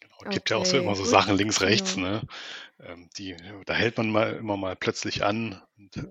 Genau, 0.00 0.16
es 0.24 0.30
gibt 0.30 0.50
ja 0.50 0.56
auch 0.56 0.66
so 0.66 0.78
immer 0.78 0.94
so 0.94 1.02
gut. 1.02 1.10
Sachen 1.10 1.36
links, 1.36 1.60
rechts, 1.60 1.94
genau. 1.94 2.08
ne? 2.08 2.22
Ähm, 2.80 3.08
die, 3.16 3.36
da 3.64 3.74
hält 3.74 3.96
man 3.96 4.10
mal 4.10 4.34
immer 4.34 4.56
mal 4.56 4.76
plötzlich 4.76 5.24
an 5.24 5.62
und 5.78 5.96
äh, 5.96 6.06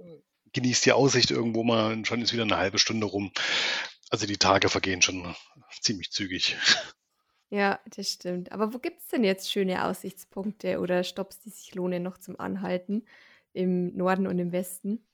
genießt 0.54 0.86
die 0.86 0.94
Aussicht 0.94 1.32
irgendwo 1.32 1.64
mal 1.64 1.94
und 1.94 2.08
schon 2.08 2.22
ist 2.22 2.34
wieder 2.34 2.44
eine 2.44 2.58
halbe 2.58 2.80
Stunde 2.80 3.06
rum. 3.06 3.32
Also 4.10 4.26
die 4.26 4.38
Tage 4.38 4.70
vergehen 4.70 5.02
schon 5.02 5.36
ziemlich 5.82 6.12
zügig. 6.12 6.56
Ja, 7.50 7.80
das 7.86 8.10
stimmt. 8.10 8.52
Aber 8.52 8.74
wo 8.74 8.80
gibt 8.80 9.02
es 9.02 9.08
denn 9.08 9.24
jetzt 9.24 9.52
schöne 9.52 9.86
Aussichtspunkte 9.86 10.80
oder 10.80 11.04
Stops, 11.04 11.40
die 11.42 11.50
sich 11.52 11.76
lohnen 11.76 12.02
noch 12.02 12.18
zum 12.18 12.40
Anhalten 12.40 13.06
im 13.54 13.96
Norden 13.96 14.28
und 14.28 14.40
im 14.40 14.52
Westen? 14.52 15.06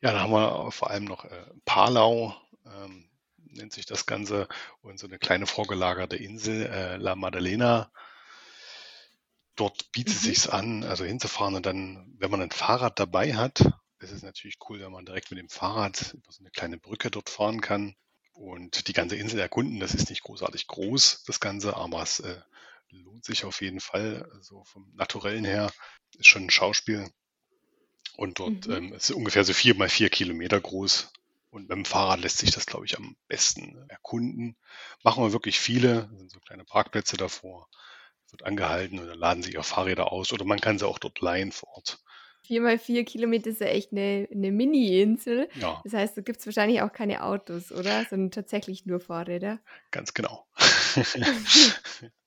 Ja, 0.00 0.12
da 0.12 0.20
haben 0.20 0.32
wir 0.32 0.70
vor 0.72 0.90
allem 0.90 1.04
noch 1.04 1.24
äh, 1.24 1.44
Palau, 1.64 2.34
ähm, 2.66 3.08
nennt 3.36 3.72
sich 3.72 3.86
das 3.86 4.06
Ganze, 4.06 4.48
und 4.82 4.98
so 4.98 5.06
eine 5.06 5.18
kleine 5.18 5.46
vorgelagerte 5.46 6.16
Insel, 6.16 6.66
äh, 6.66 6.96
La 6.96 7.14
Maddalena. 7.14 7.90
Dort 9.54 9.90
bietet 9.92 10.16
es 10.16 10.22
mhm. 10.22 10.26
sich 10.26 10.52
an, 10.52 10.84
also 10.84 11.04
hinzufahren 11.04 11.54
und 11.54 11.64
dann, 11.66 12.14
wenn 12.18 12.30
man 12.30 12.42
ein 12.42 12.50
Fahrrad 12.50 12.98
dabei 12.98 13.34
hat, 13.34 13.60
ist 14.00 14.12
es 14.12 14.22
natürlich 14.22 14.58
cool, 14.68 14.80
wenn 14.80 14.92
man 14.92 15.06
direkt 15.06 15.30
mit 15.30 15.38
dem 15.38 15.48
Fahrrad 15.48 16.12
über 16.12 16.30
so 16.30 16.40
eine 16.40 16.50
kleine 16.50 16.78
Brücke 16.78 17.10
dort 17.10 17.30
fahren 17.30 17.60
kann 17.60 17.96
und 18.32 18.88
die 18.88 18.92
ganze 18.92 19.16
Insel 19.16 19.40
erkunden. 19.40 19.80
Das 19.80 19.94
ist 19.94 20.10
nicht 20.10 20.22
großartig 20.22 20.66
groß, 20.66 21.24
das 21.24 21.40
Ganze, 21.40 21.76
aber 21.76 22.02
es 22.02 22.20
äh, 22.20 22.40
lohnt 22.90 23.24
sich 23.24 23.44
auf 23.44 23.62
jeden 23.62 23.80
Fall. 23.80 24.30
Also 24.34 24.64
vom 24.64 24.92
Naturellen 24.94 25.44
her 25.44 25.72
ist 26.18 26.26
schon 26.26 26.44
ein 26.44 26.50
Schauspiel. 26.50 27.10
Und 28.16 28.38
dort 28.38 28.66
mhm. 28.66 28.74
ähm, 28.74 28.92
ist 28.92 29.10
ungefähr 29.10 29.44
so 29.44 29.52
vier 29.52 29.74
mal 29.74 29.88
vier 29.88 30.10
Kilometer 30.10 30.60
groß. 30.60 31.12
Und 31.56 31.70
mit 31.70 31.76
dem 31.76 31.86
Fahrrad 31.86 32.20
lässt 32.20 32.36
sich 32.36 32.50
das, 32.50 32.66
glaube 32.66 32.84
ich, 32.84 32.98
am 32.98 33.16
besten 33.28 33.82
erkunden. 33.88 34.56
Machen 35.02 35.24
wir 35.24 35.32
wirklich 35.32 35.58
viele, 35.58 36.06
da 36.12 36.18
sind 36.18 36.30
so 36.30 36.38
kleine 36.38 36.64
Parkplätze 36.64 37.16
davor, 37.16 37.66
wird 38.30 38.44
angehalten 38.44 38.98
oder 38.98 39.16
laden 39.16 39.42
sich 39.42 39.56
auch 39.56 39.64
Fahrräder 39.64 40.12
aus 40.12 40.34
oder 40.34 40.44
man 40.44 40.60
kann 40.60 40.78
sie 40.78 40.86
auch 40.86 40.98
dort 40.98 41.18
leihen 41.22 41.52
vor 41.52 41.70
Ort. 41.70 41.98
Vier 42.42 42.60
mal 42.60 42.78
vier 42.78 43.06
Kilometer 43.06 43.48
ist 43.48 43.62
ja 43.62 43.68
echt 43.68 43.90
eine, 43.90 44.28
eine 44.30 44.52
Mini-Insel. 44.52 45.48
Ja. 45.54 45.80
Das 45.82 45.94
heißt, 45.94 46.18
da 46.18 46.20
gibt 46.20 46.40
es 46.40 46.46
wahrscheinlich 46.46 46.82
auch 46.82 46.92
keine 46.92 47.24
Autos, 47.24 47.72
oder? 47.72 48.04
Sondern 48.04 48.30
tatsächlich 48.30 48.84
nur 48.84 49.00
Fahrräder. 49.00 49.58
Ganz 49.90 50.12
genau. 50.12 50.46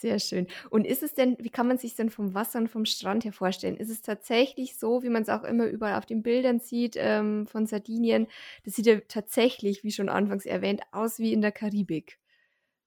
Sehr 0.00 0.18
schön. 0.18 0.46
Und 0.70 0.86
ist 0.86 1.02
es 1.02 1.12
denn, 1.12 1.36
wie 1.40 1.50
kann 1.50 1.68
man 1.68 1.76
sich 1.76 1.94
denn 1.94 2.08
vom 2.08 2.32
Wasser 2.34 2.58
und 2.58 2.68
vom 2.68 2.86
Strand 2.86 3.24
her 3.26 3.32
vorstellen? 3.34 3.76
Ist 3.76 3.90
es 3.90 4.00
tatsächlich 4.00 4.78
so, 4.78 5.02
wie 5.02 5.10
man 5.10 5.22
es 5.22 5.28
auch 5.28 5.44
immer 5.44 5.66
überall 5.66 5.98
auf 5.98 6.06
den 6.06 6.22
Bildern 6.22 6.58
sieht 6.58 6.94
ähm, 6.96 7.46
von 7.46 7.66
Sardinien? 7.66 8.26
Das 8.64 8.74
sieht 8.76 8.86
ja 8.86 9.00
tatsächlich, 9.08 9.84
wie 9.84 9.90
schon 9.92 10.08
anfangs 10.08 10.46
erwähnt, 10.46 10.80
aus 10.92 11.18
wie 11.18 11.34
in 11.34 11.42
der 11.42 11.52
Karibik. 11.52 12.18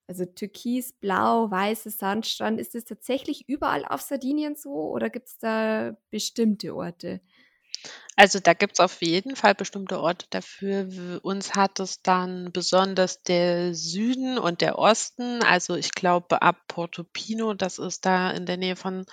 Also 0.07 0.25
türkis, 0.25 0.93
blau, 0.93 1.51
weiße 1.51 1.91
Sandstrand. 1.91 2.59
Ist 2.59 2.75
es 2.75 2.85
tatsächlich 2.85 3.49
überall 3.49 3.85
auf 3.85 4.01
Sardinien 4.01 4.55
so 4.55 4.71
oder 4.91 5.09
gibt 5.09 5.27
es 5.29 5.37
da 5.39 5.97
bestimmte 6.11 6.75
Orte? 6.75 7.21
Also, 8.15 8.39
da 8.39 8.53
gibt 8.53 8.73
es 8.73 8.79
auf 8.79 9.01
jeden 9.01 9.35
Fall 9.35 9.55
bestimmte 9.55 9.99
Orte 9.99 10.27
dafür. 10.29 10.87
uns 11.23 11.55
hat 11.55 11.79
es 11.79 12.01
dann 12.03 12.51
besonders 12.51 13.23
der 13.23 13.73
Süden 13.73 14.37
und 14.37 14.61
der 14.61 14.77
Osten, 14.77 15.41
also 15.43 15.75
ich 15.75 15.91
glaube 15.93 16.41
ab 16.43 16.57
Portofino, 16.67 17.53
das 17.55 17.79
ist 17.79 18.05
da 18.05 18.29
in 18.31 18.45
der 18.45 18.57
Nähe 18.57 18.75
von 18.75 19.05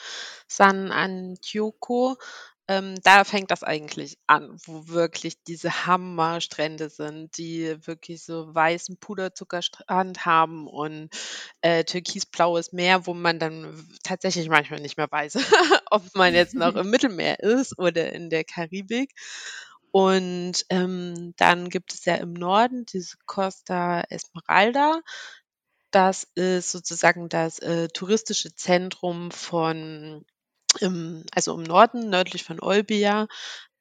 San 0.47 0.93
Antioco, 0.93 2.17
ähm, 2.71 2.95
da 3.03 3.25
fängt 3.25 3.51
das 3.51 3.65
eigentlich 3.65 4.17
an, 4.29 4.57
wo 4.65 4.87
wirklich 4.87 5.43
diese 5.43 5.87
Hammerstrände 5.87 6.89
sind, 6.89 7.37
die 7.37 7.77
wirklich 7.85 8.25
so 8.25 8.55
weißen 8.55 8.97
Puderzuckerstrand 8.99 10.25
haben 10.25 10.69
und 10.69 11.09
äh, 11.63 11.83
türkisblaues 11.83 12.71
Meer, 12.71 13.09
wo 13.09 13.13
man 13.13 13.41
dann 13.41 13.89
tatsächlich 14.05 14.49
manchmal 14.49 14.79
nicht 14.79 14.97
mehr 14.97 15.11
weiß, 15.11 15.39
ob 15.91 16.15
man 16.15 16.33
jetzt 16.33 16.55
noch 16.55 16.77
im 16.77 16.91
Mittelmeer 16.91 17.41
ist 17.41 17.77
oder 17.77 18.13
in 18.13 18.31
der 18.31 18.45
Karibik. 18.45 19.15
Und 19.91 20.65
ähm, 20.69 21.35
dann 21.39 21.71
gibt 21.71 21.93
es 21.93 22.05
ja 22.05 22.15
im 22.15 22.35
Norden 22.35 22.87
diese 22.87 23.17
Costa 23.27 24.03
Esmeralda. 24.11 25.01
Das 25.91 26.29
ist 26.37 26.71
sozusagen 26.71 27.29
das 27.29 27.59
äh, 27.59 27.89
touristische 27.89 28.55
Zentrum 28.55 29.33
von 29.33 30.25
im, 30.81 31.25
also 31.35 31.55
im 31.55 31.63
Norden, 31.63 32.11
nördlich 32.11 32.45
von 32.45 32.61
Olbia, 32.61 33.27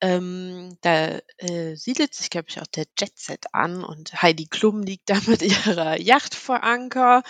ähm, 0.01 0.77
da 0.81 1.19
äh, 1.37 1.75
siedelt 1.75 2.13
sich, 2.13 2.29
glaube 2.29 2.47
ich, 2.49 2.61
auch 2.61 2.67
der 2.67 2.85
Jetset 2.97 3.47
an 3.51 3.83
und 3.83 4.21
Heidi 4.21 4.45
Klum 4.45 4.81
liegt 4.81 5.09
da 5.09 5.15
mit 5.27 5.41
ihrer 5.41 5.99
Yacht 5.99 6.35
vor 6.35 6.63
Anker. 6.63 7.21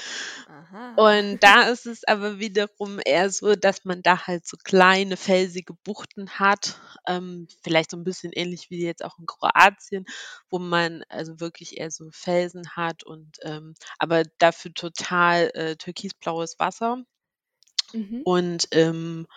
Aha. 0.48 0.94
Und 0.96 1.40
da 1.42 1.64
ist 1.64 1.88
es 1.88 2.04
aber 2.04 2.38
wiederum 2.38 3.00
eher 3.04 3.32
so, 3.32 3.56
dass 3.56 3.86
man 3.86 4.04
da 4.04 4.28
halt 4.28 4.46
so 4.48 4.56
kleine 4.64 5.18
felsige 5.18 5.74
Buchten 5.84 6.30
hat, 6.30 6.80
ähm, 7.08 7.48
vielleicht 7.64 7.90
so 7.90 7.98
ein 7.98 8.04
bisschen 8.04 8.34
ähnlich 8.34 8.70
wie 8.70 8.86
jetzt 8.86 9.04
auch 9.04 9.18
in 9.18 9.26
Kroatien, 9.26 10.06
wo 10.50 10.60
man 10.60 11.04
also 11.10 11.40
wirklich 11.40 11.80
eher 11.80 11.90
so 11.90 12.10
Felsen 12.12 12.70
hat 12.76 13.04
und 13.04 13.38
ähm, 13.42 13.74
aber 13.98 14.24
dafür 14.38 14.74
total 14.76 15.50
äh, 15.56 15.76
türkisblaues 15.76 16.60
Wasser. 16.60 17.04
Mhm. 17.94 18.22
Und 18.24 18.66
im 18.74 19.28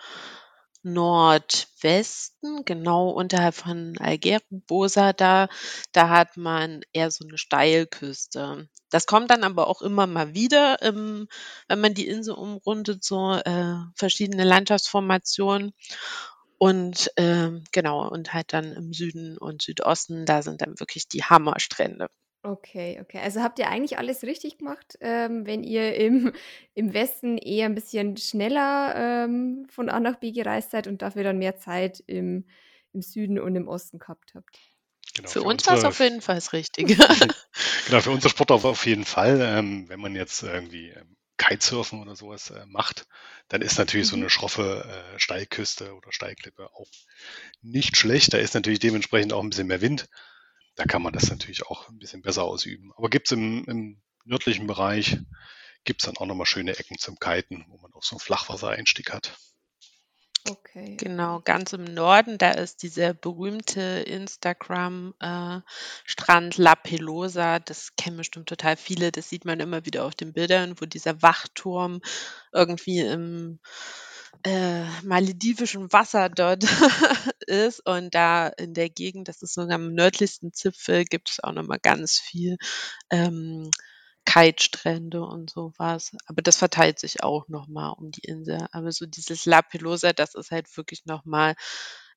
Nordwesten, 0.83 2.65
genau 2.65 3.09
unterhalb 3.11 3.55
von 3.55 3.95
Algerbosa 3.99 5.13
da 5.13 5.47
da 5.93 6.09
hat 6.09 6.35
man 6.37 6.81
eher 6.93 7.09
so 7.11 7.25
eine 7.27 7.37
Steilküste. 7.37 8.69
Das 8.89 9.05
kommt 9.05 9.31
dann 9.31 9.43
aber 9.45 9.67
auch 9.67 9.81
immer 9.81 10.07
mal 10.07 10.33
wieder, 10.35 10.77
ähm, 10.81 11.27
wenn 11.69 11.79
man 11.81 11.93
die 11.93 12.07
Insel 12.07 12.35
umrundet, 12.35 13.03
so, 13.03 13.33
äh, 13.33 13.75
verschiedene 13.95 14.43
Landschaftsformationen. 14.43 15.73
Und, 16.57 17.11
ähm, 17.17 17.63
genau, 17.71 18.07
und 18.09 18.33
halt 18.33 18.53
dann 18.53 18.71
im 18.73 18.93
Süden 18.93 19.37
und 19.37 19.61
Südosten, 19.63 20.25
da 20.25 20.41
sind 20.43 20.61
dann 20.61 20.79
wirklich 20.79 21.07
die 21.09 21.23
Hammerstrände. 21.23 22.09
Okay, 22.45 22.99
okay. 23.01 23.19
Also 23.19 23.41
habt 23.41 23.57
ihr 23.57 23.69
eigentlich 23.69 23.97
alles 23.97 24.23
richtig 24.23 24.57
gemacht, 24.57 24.97
ähm, 24.99 25.45
wenn 25.45 25.63
ihr 25.63 25.95
im, 25.95 26.33
im 26.75 26.93
Westen 26.93 27.37
eher 27.37 27.65
ein 27.65 27.75
bisschen 27.75 28.17
schneller 28.17 29.23
ähm, 29.25 29.65
von 29.69 29.89
A 29.89 30.01
nach 30.01 30.17
B 30.17 30.31
gereist 30.31 30.71
seid 30.71 30.87
und 30.87 31.01
dafür 31.01 31.23
dann 31.23 31.37
mehr 31.37 31.55
Zeit 31.55 32.03
im, 32.05 32.45
im 32.91 33.01
Süden 33.01 33.39
und 33.39 33.55
im 33.55 33.69
Osten 33.69 33.97
gehabt 33.97 34.33
habt. 34.35 34.59
Genau, 35.15 35.29
für, 35.29 35.39
für 35.39 35.45
uns 35.45 35.65
war 35.67 35.77
es 35.77 35.85
auf 35.85 35.99
jeden 35.99 36.19
Fall 36.19 36.35
das 36.35 36.51
Richtige. 36.51 36.95
genau, 37.87 38.01
für 38.01 38.11
unsere 38.11 38.29
Sport 38.29 38.51
auf 38.51 38.85
jeden 38.85 39.05
Fall. 39.05 39.39
Ähm, 39.41 39.87
wenn 39.87 40.01
man 40.01 40.13
jetzt 40.13 40.43
irgendwie 40.43 40.89
ähm, 40.89 41.15
Kitesurfen 41.37 42.01
oder 42.01 42.17
sowas 42.17 42.49
äh, 42.49 42.65
macht, 42.65 43.07
dann 43.47 43.61
ist 43.61 43.77
natürlich 43.77 44.07
mhm. 44.07 44.09
so 44.09 44.15
eine 44.17 44.29
schroffe 44.29 44.85
äh, 44.85 45.19
Steilküste 45.19 45.93
oder 45.95 46.11
Steilklippe 46.11 46.69
auch 46.73 46.91
nicht 47.61 47.95
schlecht. 47.95 48.33
Da 48.33 48.37
ist 48.37 48.53
natürlich 48.53 48.79
dementsprechend 48.79 49.31
auch 49.31 49.43
ein 49.43 49.49
bisschen 49.49 49.67
mehr 49.67 49.81
Wind 49.81 50.09
da 50.75 50.85
kann 50.85 51.01
man 51.01 51.13
das 51.13 51.29
natürlich 51.29 51.67
auch 51.67 51.89
ein 51.89 51.99
bisschen 51.99 52.21
besser 52.21 52.43
ausüben. 52.43 52.91
Aber 52.95 53.09
gibt 53.09 53.27
es 53.27 53.31
im, 53.31 53.65
im 53.65 54.01
nördlichen 54.25 54.67
Bereich, 54.67 55.17
gibt 55.83 56.01
es 56.01 56.05
dann 56.05 56.17
auch 56.17 56.25
nochmal 56.25 56.45
schöne 56.45 56.77
Ecken 56.77 56.97
zum 56.97 57.19
Kiten, 57.19 57.65
wo 57.67 57.77
man 57.77 57.93
auch 57.93 58.03
so 58.03 58.15
einen 58.15 58.21
Flachwassereinstieg 58.21 59.11
hat. 59.11 59.37
Okay. 60.49 60.97
Genau, 60.97 61.39
ganz 61.39 61.71
im 61.71 61.85
Norden, 61.85 62.37
da 62.37 62.51
ist 62.51 62.83
dieser 62.83 63.13
berühmte 63.13 63.81
Instagram-Strand 63.81 66.59
äh, 66.59 66.61
La 66.61 66.75
Pelosa. 66.75 67.59
Das 67.59 67.95
kennen 67.95 68.17
bestimmt 68.17 68.49
total 68.49 68.75
viele. 68.75 69.13
Das 69.13 69.29
sieht 69.29 69.45
man 69.45 69.61
immer 69.61 69.85
wieder 69.85 70.03
auf 70.03 70.15
den 70.15 70.33
Bildern, 70.33 70.75
wo 70.81 70.85
dieser 70.85 71.21
Wachturm 71.21 72.01
irgendwie 72.51 72.99
im 72.99 73.59
äh, 74.43 74.85
maledivischen 75.03 75.91
Wasser 75.93 76.29
dort 76.29 76.63
ist 77.47 77.85
und 77.87 78.13
da 78.15 78.47
in 78.47 78.73
der 78.73 78.89
Gegend, 78.89 79.27
das 79.27 79.41
ist 79.41 79.53
sogar 79.53 79.75
am 79.75 79.93
nördlichsten 79.93 80.53
Zipfel, 80.53 81.05
gibt 81.05 81.29
es 81.29 81.43
auch 81.43 81.53
nochmal 81.53 81.79
ganz 81.81 82.19
viel 82.19 82.57
ähm, 83.09 83.69
Kitestrände 84.25 85.21
und 85.23 85.49
sowas. 85.49 86.11
Aber 86.27 86.41
das 86.41 86.57
verteilt 86.57 86.99
sich 86.99 87.23
auch 87.23 87.47
nochmal 87.49 87.93
um 87.97 88.11
die 88.11 88.21
Insel. 88.27 88.67
Aber 88.71 88.91
so 88.91 89.05
dieses 89.05 89.45
La 89.45 89.61
Pelosa, 89.61 90.13
das 90.13 90.35
ist 90.35 90.51
halt 90.51 90.75
wirklich 90.77 91.05
nochmal 91.05 91.55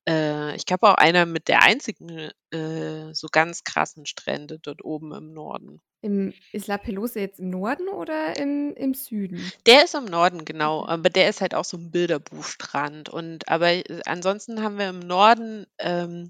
äh, 0.07 0.55
ich 0.55 0.65
glaube 0.65 0.89
auch 0.89 0.95
einer 0.95 1.25
mit 1.25 1.47
der 1.47 1.63
einzigen 1.63 2.31
äh, 2.51 3.13
so 3.13 3.27
ganz 3.31 3.63
krassen 3.63 4.05
Strände 4.05 4.59
dort 4.59 4.83
oben 4.83 5.13
im 5.13 5.33
Norden. 5.33 5.81
Im, 6.01 6.33
ist 6.51 6.67
La 6.67 6.77
Pelosa 6.77 7.19
jetzt 7.19 7.39
im 7.39 7.49
Norden 7.49 7.89
oder 7.89 8.37
im, 8.37 8.73
im 8.75 8.93
Süden? 8.93 9.51
Der 9.65 9.83
ist 9.83 9.95
im 9.95 10.05
Norden, 10.05 10.45
genau. 10.45 10.85
Aber 10.85 11.09
der 11.09 11.27
ist 11.27 11.41
halt 11.41 11.55
auch 11.55 11.65
so 11.65 11.77
ein 11.77 11.91
Bilderbuchstrand. 11.91 13.09
Und 13.09 13.47
aber 13.49 13.71
äh, 13.71 14.01
ansonsten 14.05 14.61
haben 14.61 14.77
wir 14.77 14.89
im 14.89 14.99
Norden, 14.99 15.65
ähm, 15.79 16.29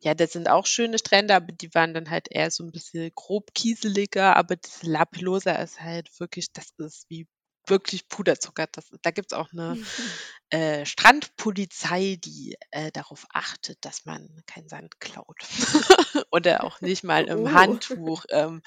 ja, 0.00 0.14
das 0.14 0.32
sind 0.32 0.50
auch 0.50 0.66
schöne 0.66 0.98
Strände, 0.98 1.34
aber 1.34 1.52
die 1.52 1.74
waren 1.74 1.94
dann 1.94 2.10
halt 2.10 2.28
eher 2.30 2.50
so 2.50 2.62
ein 2.62 2.72
bisschen 2.72 3.10
grob 3.14 3.54
kieseliger. 3.54 4.36
Aber 4.36 4.56
diese 4.56 4.86
La 4.86 5.06
Pelosa 5.06 5.52
ist 5.52 5.80
halt 5.80 6.08
wirklich, 6.20 6.52
das 6.52 6.72
ist 6.78 7.06
wie 7.08 7.26
wirklich 7.68 8.08
Puderzucker. 8.08 8.66
Das, 8.70 8.90
da 9.02 9.10
gibt 9.10 9.32
es 9.32 9.38
auch 9.38 9.52
eine 9.52 9.76
äh, 10.50 10.84
Strandpolizei, 10.84 12.18
die 12.22 12.56
äh, 12.70 12.92
darauf 12.92 13.26
achtet, 13.32 13.84
dass 13.84 14.04
man 14.04 14.28
keinen 14.46 14.68
Sand 14.68 15.00
klaut. 15.00 15.38
Oder 16.30 16.64
auch 16.64 16.80
nicht 16.80 17.04
mal 17.04 17.24
im 17.24 17.44
oh. 17.44 17.50
Handtuch 17.52 18.24
ähm, 18.30 18.62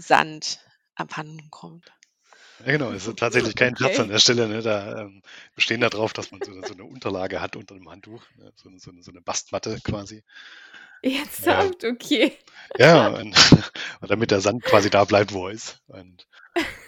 Sand 0.00 0.60
abhanden 0.94 1.50
kommt. 1.50 1.92
Ja, 2.64 2.72
genau, 2.72 2.90
es 2.90 3.06
ist 3.06 3.18
tatsächlich 3.18 3.54
kein 3.54 3.74
okay. 3.74 3.84
Platz 3.84 4.00
an 4.00 4.08
der 4.08 4.18
Stelle. 4.18 4.48
Ne? 4.48 4.62
Da 4.62 5.02
ähm, 5.02 5.22
bestehen 5.54 5.80
darauf, 5.80 6.12
dass 6.12 6.30
man 6.30 6.40
so, 6.42 6.52
so, 6.52 6.74
eine 6.74 6.84
Unterlage 6.84 7.40
hat 7.40 7.56
unter 7.56 7.74
dem 7.74 7.88
Handtuch, 7.90 8.22
ne? 8.36 8.52
so, 8.56 8.70
so, 8.78 8.92
so, 9.00 9.10
eine 9.10 9.20
Bastmatte 9.20 9.78
quasi. 9.82 10.22
Jetzt 11.02 11.44
sagt, 11.44 11.84
okay. 11.84 12.32
Ja, 12.76 13.08
und, 13.08 13.36
und, 14.00 14.10
damit 14.10 14.32
der 14.32 14.40
Sand 14.40 14.64
quasi 14.64 14.90
da 14.90 15.04
bleibt, 15.04 15.32
wo 15.32 15.46
er 15.46 15.54
ist. 15.54 15.80
Und 15.86 16.26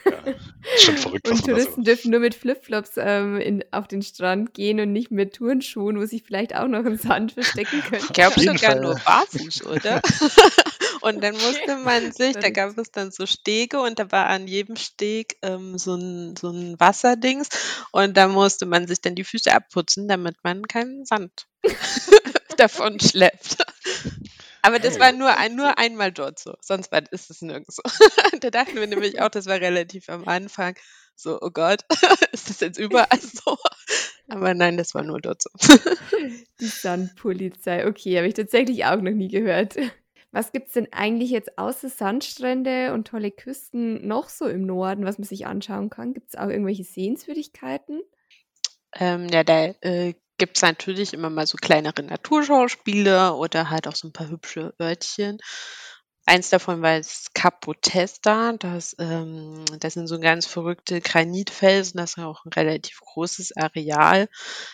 ja, 0.05 0.33
ist 0.75 0.83
schon 0.83 0.97
verrückt, 0.97 1.31
was 1.31 1.41
Und 1.41 1.47
Touristen 1.47 1.77
so. 1.77 1.83
dürfen 1.83 2.11
nur 2.11 2.19
mit 2.19 2.35
Flipflops 2.35 2.93
ähm, 2.97 3.63
auf 3.71 3.87
den 3.87 4.03
Strand 4.03 4.53
gehen 4.53 4.81
und 4.81 4.93
nicht 4.93 5.13
mit 5.13 5.37
Turnschuhen, 5.37 6.01
wo 6.01 6.07
sie 6.07 6.19
vielleicht 6.19 6.57
auch 6.57 6.67
noch 6.67 6.85
im 6.85 6.97
Sand 6.97 7.33
verstecken 7.33 7.81
können. 7.89 8.03
Ich 8.03 8.13
glaube 8.13 8.41
sogar 8.41 8.59
Fall. 8.59 8.81
nur 8.81 8.95
barfuß, 8.97 9.67
oder? 9.67 10.03
Und 11.01 11.23
dann 11.23 11.35
musste 11.35 11.77
man 11.77 12.13
sich, 12.13 12.37
da 12.37 12.51
gab 12.51 12.77
es 12.77 12.91
dann 12.91 13.11
so 13.11 13.27
Stege 13.27 13.81
und 13.81 13.99
da 13.99 14.11
war 14.11 14.27
an 14.27 14.47
jedem 14.47 14.77
Steg 14.77 15.37
ähm, 15.43 15.79
so, 15.79 15.95
ein, 15.95 16.37
so 16.37 16.51
ein 16.51 16.79
Wasserdings 16.79 17.49
und 17.93 18.17
da 18.17 18.29
musste 18.29 18.67
man 18.67 18.87
sich 18.87 19.01
dann 19.01 19.15
die 19.15 19.25
Füße 19.25 19.53
abputzen, 19.53 20.09
damit 20.09 20.37
man 20.43 20.67
keinen 20.67 21.05
Sand 21.05 21.47
davon 22.57 23.01
schleppt. 23.01 23.57
Aber 24.63 24.79
das 24.79 24.99
war 24.99 25.13
nur, 25.13 25.37
ein, 25.37 25.57
nur 25.57 25.79
einmal 25.79 26.13
dort 26.13 26.39
so. 26.39 26.55
Sonst 26.61 26.93
war, 26.93 27.03
ist 27.11 27.31
es 27.31 27.41
nirgends 27.41 27.77
so. 27.77 27.83
da 28.41 28.51
dachten 28.51 28.75
wir 28.75 28.87
nämlich 28.87 29.21
auch, 29.21 29.31
das 29.31 29.47
war 29.47 29.61
relativ 29.61 30.09
am 30.09 30.29
Anfang. 30.29 30.77
So, 31.17 31.39
oh 31.41 31.51
Gott, 31.51 31.83
ist 32.33 32.51
das 32.51 32.61
jetzt 32.61 32.79
überall 32.79 33.21
so? 33.21 33.59
Aber 34.29 34.55
nein, 34.55 34.77
das 34.77 34.95
war 34.95 35.03
nur 35.03 35.21
dort 35.21 35.43
so. 35.43 35.51
Die 36.61 36.67
Sandpolizei. 36.67 37.87
Okay, 37.87 38.17
habe 38.17 38.29
ich 38.29 38.35
tatsächlich 38.35 38.85
auch 38.85 39.01
noch 39.01 39.11
nie 39.11 39.29
gehört. 39.29 39.77
Was 40.33 40.53
gibt 40.53 40.69
es 40.69 40.75
denn 40.75 40.89
eigentlich 40.93 41.31
jetzt 41.31 41.59
außer 41.59 41.89
Sandstrände 41.89 42.93
und 42.93 43.09
tolle 43.09 43.31
Küsten 43.31 44.07
noch 44.07 44.29
so 44.29 44.47
im 44.47 44.65
Norden, 44.65 45.05
was 45.05 45.19
man 45.19 45.27
sich 45.27 45.47
anschauen 45.47 45.91
kann? 45.91 46.15
Gibt 46.15 46.29
es 46.29 46.37
auch 46.39 46.49
irgendwelche 46.49 46.85
Sehenswürdigkeiten? 46.85 48.01
Ähm, 48.95 49.29
ja, 49.29 49.43
da 49.43 49.75
äh, 49.81 50.15
gibt 50.39 50.57
es 50.57 50.63
natürlich 50.63 51.13
immer 51.15 51.31
mal 51.31 51.47
so 51.47 51.59
kleinere 51.59 52.03
Naturschauspiele 52.03 53.35
oder 53.35 53.71
halt 53.71 53.89
auch 53.89 53.97
so 53.97 54.09
ein 54.09 54.13
paar 54.13 54.29
hübsche 54.29 54.75
Örtchen. 54.81 55.39
Eins 56.27 56.51
davon 56.51 56.81
war 56.83 56.99
das 56.99 57.33
Cap 57.35 57.61
Potesta, 57.61 58.53
das, 58.53 58.95
ähm, 58.99 59.65
das 59.81 59.95
sind 59.95 60.07
so 60.07 60.21
ganz 60.21 60.47
verrückte 60.47 61.01
Granitfelsen, 61.01 61.99
das 61.99 62.17
ist 62.17 62.23
auch 62.23 62.45
ein 62.45 62.53
relativ 62.53 63.01
großes 63.01 63.57
Areal. 63.57 64.29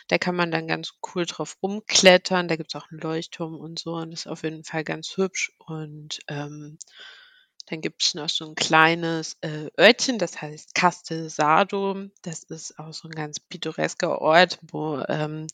Da 0.08 0.18
kann 0.18 0.36
man 0.36 0.50
dann 0.50 0.68
ganz 0.68 0.92
cool 1.14 1.24
drauf 1.24 1.56
rumklettern, 1.62 2.48
da 2.48 2.56
gibt 2.56 2.74
es 2.74 2.80
auch 2.80 2.90
einen 2.90 3.00
Leuchtturm 3.00 3.54
und 3.54 3.78
so 3.78 3.94
und 3.94 4.10
das 4.10 4.20
ist 4.20 4.26
auf 4.26 4.42
jeden 4.42 4.64
Fall 4.64 4.84
ganz 4.84 5.16
hübsch 5.16 5.52
und 5.58 6.18
ähm, 6.28 6.78
dann 7.68 7.80
gibt 7.80 8.02
es 8.04 8.14
noch 8.14 8.28
so 8.28 8.46
ein 8.46 8.54
kleines 8.54 9.36
äh, 9.40 9.70
Örtchen, 9.78 10.18
das 10.18 10.40
heißt 10.40 10.74
Castel 10.74 11.28
Sardo. 11.28 11.96
Das 12.22 12.44
ist 12.44 12.78
auch 12.78 12.92
so 12.92 13.08
ein 13.08 13.12
ganz 13.12 13.40
pittoresker 13.40 14.20
Ort, 14.20 14.60
wo 14.70 15.02
ähm, 15.08 15.48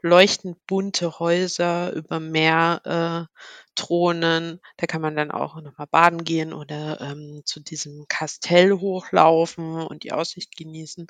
leuchtend 0.00 0.66
bunte 0.66 1.18
Häuser 1.18 1.92
über 1.92 2.18
Meer 2.18 3.28
äh, 3.28 3.36
thronen. 3.80 4.60
Da 4.76 4.86
kann 4.86 5.00
man 5.00 5.16
dann 5.16 5.30
auch 5.30 5.60
nochmal 5.60 5.86
baden 5.86 6.24
gehen 6.24 6.52
oder 6.52 7.00
ähm, 7.00 7.42
zu 7.44 7.60
diesem 7.60 8.06
Kastell 8.08 8.72
hochlaufen 8.72 9.82
und 9.82 10.02
die 10.02 10.12
Aussicht 10.12 10.56
genießen. 10.56 11.06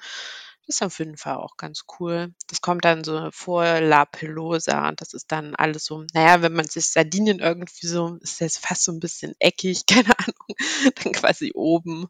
Das 0.67 0.77
ist 0.77 0.83
auf 0.83 0.99
jeden 1.01 1.17
Fall 1.17 1.37
auch 1.37 1.57
ganz 1.57 1.85
cool. 1.99 2.33
Das 2.49 2.61
kommt 2.61 2.85
dann 2.85 3.03
so 3.03 3.31
vor 3.33 3.81
La 3.81 4.05
Pelosa 4.05 4.89
und 4.89 5.01
das 5.01 5.15
ist 5.15 5.33
dann 5.33 5.57
alles 5.57 5.85
so, 5.85 6.05
naja, 6.13 6.43
wenn 6.43 6.53
man 6.53 6.67
sich 6.67 6.87
Sardinien 6.87 7.41
irgendwie 7.41 7.87
so, 7.87 8.17
ist 8.21 8.41
das 8.41 8.57
fast 8.57 8.85
so 8.85 8.93
ein 8.93 9.01
bisschen 9.01 9.35
eckig, 9.41 9.87
keine 9.87 10.17
Ahnung, 10.19 10.57
dann 11.03 11.13
quasi 11.13 11.53
oben, 11.55 12.07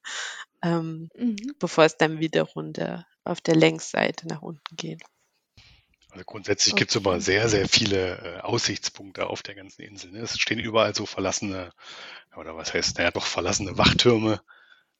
ähm, 0.62 1.08
mhm. 1.16 1.54
bevor 1.58 1.84
es 1.84 1.96
dann 1.96 2.20
wieder 2.20 2.42
runter 2.42 3.06
auf 3.24 3.40
der 3.40 3.56
Längsseite 3.56 4.28
nach 4.28 4.42
unten 4.42 4.76
geht. 4.76 5.02
Also 6.10 6.24
grundsätzlich 6.24 6.74
okay. 6.74 6.80
gibt 6.80 6.90
es 6.90 6.96
aber 6.96 7.20
sehr, 7.20 7.48
sehr 7.48 7.68
viele 7.68 8.18
äh, 8.18 8.40
Aussichtspunkte 8.40 9.26
auf 9.26 9.42
der 9.42 9.54
ganzen 9.54 9.82
Insel. 9.82 10.10
Ne? 10.12 10.20
Es 10.20 10.38
stehen 10.38 10.58
überall 10.58 10.94
so 10.94 11.06
verlassene, 11.06 11.72
oder 12.36 12.56
was 12.56 12.74
heißt, 12.74 12.98
naja, 12.98 13.10
doch 13.12 13.26
verlassene 13.26 13.78
Wachtürme, 13.78 14.40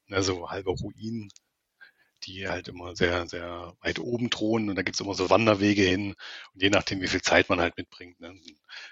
ne, 0.07 0.23
so 0.23 0.51
halbe 0.51 0.71
Ruinen 0.71 1.31
die 2.25 2.49
halt 2.49 2.69
immer 2.69 2.97
sehr, 2.97 3.27
sehr 3.27 3.75
weit 3.81 3.99
oben 3.99 4.31
drohen 4.31 4.69
und 4.69 4.77
da 4.77 4.83
gibt's 4.83 5.01
immer 5.01 5.15
so 5.15 5.31
Wanderwege 5.31 5.83
hin 5.83 6.15
und 6.55 6.63
je 6.63 6.71
nachdem, 6.71 7.01
wie 7.01 7.09
viel 7.09 7.23
Zeit 7.23 7.49
man 7.49 7.61
halt 7.61 7.77
mitbringt, 7.77 8.21
ne, 8.21 8.39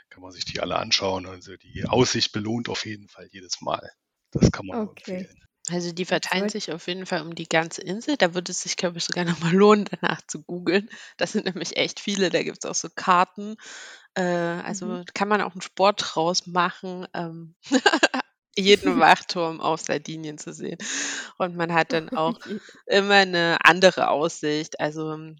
kann 0.09 0.23
man 0.23 0.33
sich 0.33 0.45
die 0.45 0.61
alle 0.61 0.77
anschauen. 0.79 1.27
Also 1.27 1.57
die 1.57 1.87
Aussicht 1.87 2.33
belohnt 2.33 2.69
auf 2.69 2.87
jeden 2.87 3.09
Fall 3.09 3.29
jedes 3.31 3.61
Mal. 3.61 3.91
Das 4.31 4.51
kann 4.51 4.67
man 4.67 4.79
Okay. 4.89 5.17
empfehlen. 5.19 5.48
Also 5.71 5.93
die 5.93 6.05
verteilen 6.05 6.45
Soll- 6.45 6.51
sich 6.51 6.73
auf 6.73 6.87
jeden 6.87 7.07
Fall 7.07 7.23
um 7.23 7.35
die 7.35 7.49
ganze 7.49 7.83
Insel. 7.83 8.17
Da 8.17 8.35
würde 8.35 8.53
es 8.53 8.61
sich, 8.63 8.77
glaube 8.77 8.99
ich, 8.99 9.05
sogar 9.05 9.25
nochmal 9.53 9.53
lohnen, 9.55 9.87
danach 10.01 10.21
zu 10.27 10.43
googeln. 10.43 10.89
Das 11.17 11.33
sind 11.33 11.45
nämlich 11.47 11.77
echt 11.77 12.01
viele. 12.01 12.31
Da 12.31 12.43
gibt 12.43 12.65
es 12.65 12.71
auch 12.71 12.75
so 12.75 12.89
Karten. 12.95 13.57
Äh, 14.15 14.23
also 14.23 14.87
Mhm. 14.87 15.05
kann 15.15 15.29
man 15.29 15.43
auch 15.43 15.53
einen 15.53 15.63
Sport 15.63 16.03
draus 16.05 16.47
machen, 16.47 17.07
ähm, 17.15 17.55
jeden 18.57 18.99
Wachturm 19.01 19.61
auf 19.61 19.81
Sardinien 19.81 20.39
zu 20.39 20.53
sehen. 20.53 20.79
Und 21.39 21.57
man 21.57 21.73
hat 21.75 21.93
dann 21.93 22.09
auch 22.11 22.39
immer 22.87 23.15
eine 23.17 23.59
andere 23.65 24.09
Aussicht. 24.11 24.81
Also 24.81 25.13
ähm, 25.13 25.37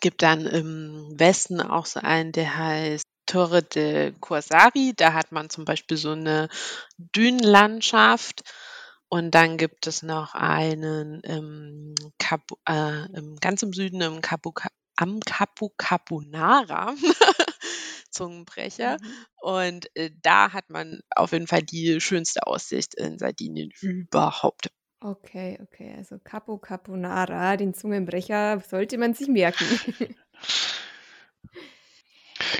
gibt 0.00 0.22
dann 0.22 0.46
im 0.46 1.18
Westen 1.18 1.60
auch 1.60 1.86
so 1.86 2.00
einen, 2.00 2.32
der 2.32 2.56
heißt 2.56 3.04
Torre 3.26 3.62
de 3.62 4.12
Corsari. 4.20 4.94
Da 4.96 5.12
hat 5.12 5.32
man 5.32 5.48
zum 5.50 5.64
Beispiel 5.64 5.96
so 5.96 6.10
eine 6.12 6.48
Dünenlandschaft. 6.98 8.42
Und 9.12 9.32
dann 9.32 9.58
gibt 9.58 9.86
es 9.86 10.02
noch 10.02 10.34
einen 10.34 11.20
im 11.20 11.94
Capu, 12.18 12.54
äh, 12.66 13.04
im, 13.14 13.36
ganz 13.42 13.62
im 13.62 13.74
Süden 13.74 14.00
im 14.00 14.22
Capu, 14.22 14.52
am 14.96 15.20
Capu 15.20 15.68
Capunara. 15.76 16.94
Zungenbrecher. 18.10 18.96
Mhm. 18.98 19.26
Und 19.42 19.96
äh, 19.96 20.12
da 20.22 20.54
hat 20.54 20.70
man 20.70 21.02
auf 21.14 21.32
jeden 21.32 21.46
Fall 21.46 21.62
die 21.62 22.00
schönste 22.00 22.46
Aussicht 22.46 22.94
in 22.94 23.18
Sardinien 23.18 23.70
überhaupt. 23.82 24.70
Okay, 25.00 25.58
okay. 25.60 25.94
Also 25.98 26.18
Capo 26.18 26.56
Caponara, 26.56 27.58
den 27.58 27.74
Zungenbrecher, 27.74 28.62
sollte 28.66 28.96
man 28.96 29.12
sich 29.12 29.28
merken. 29.28 29.66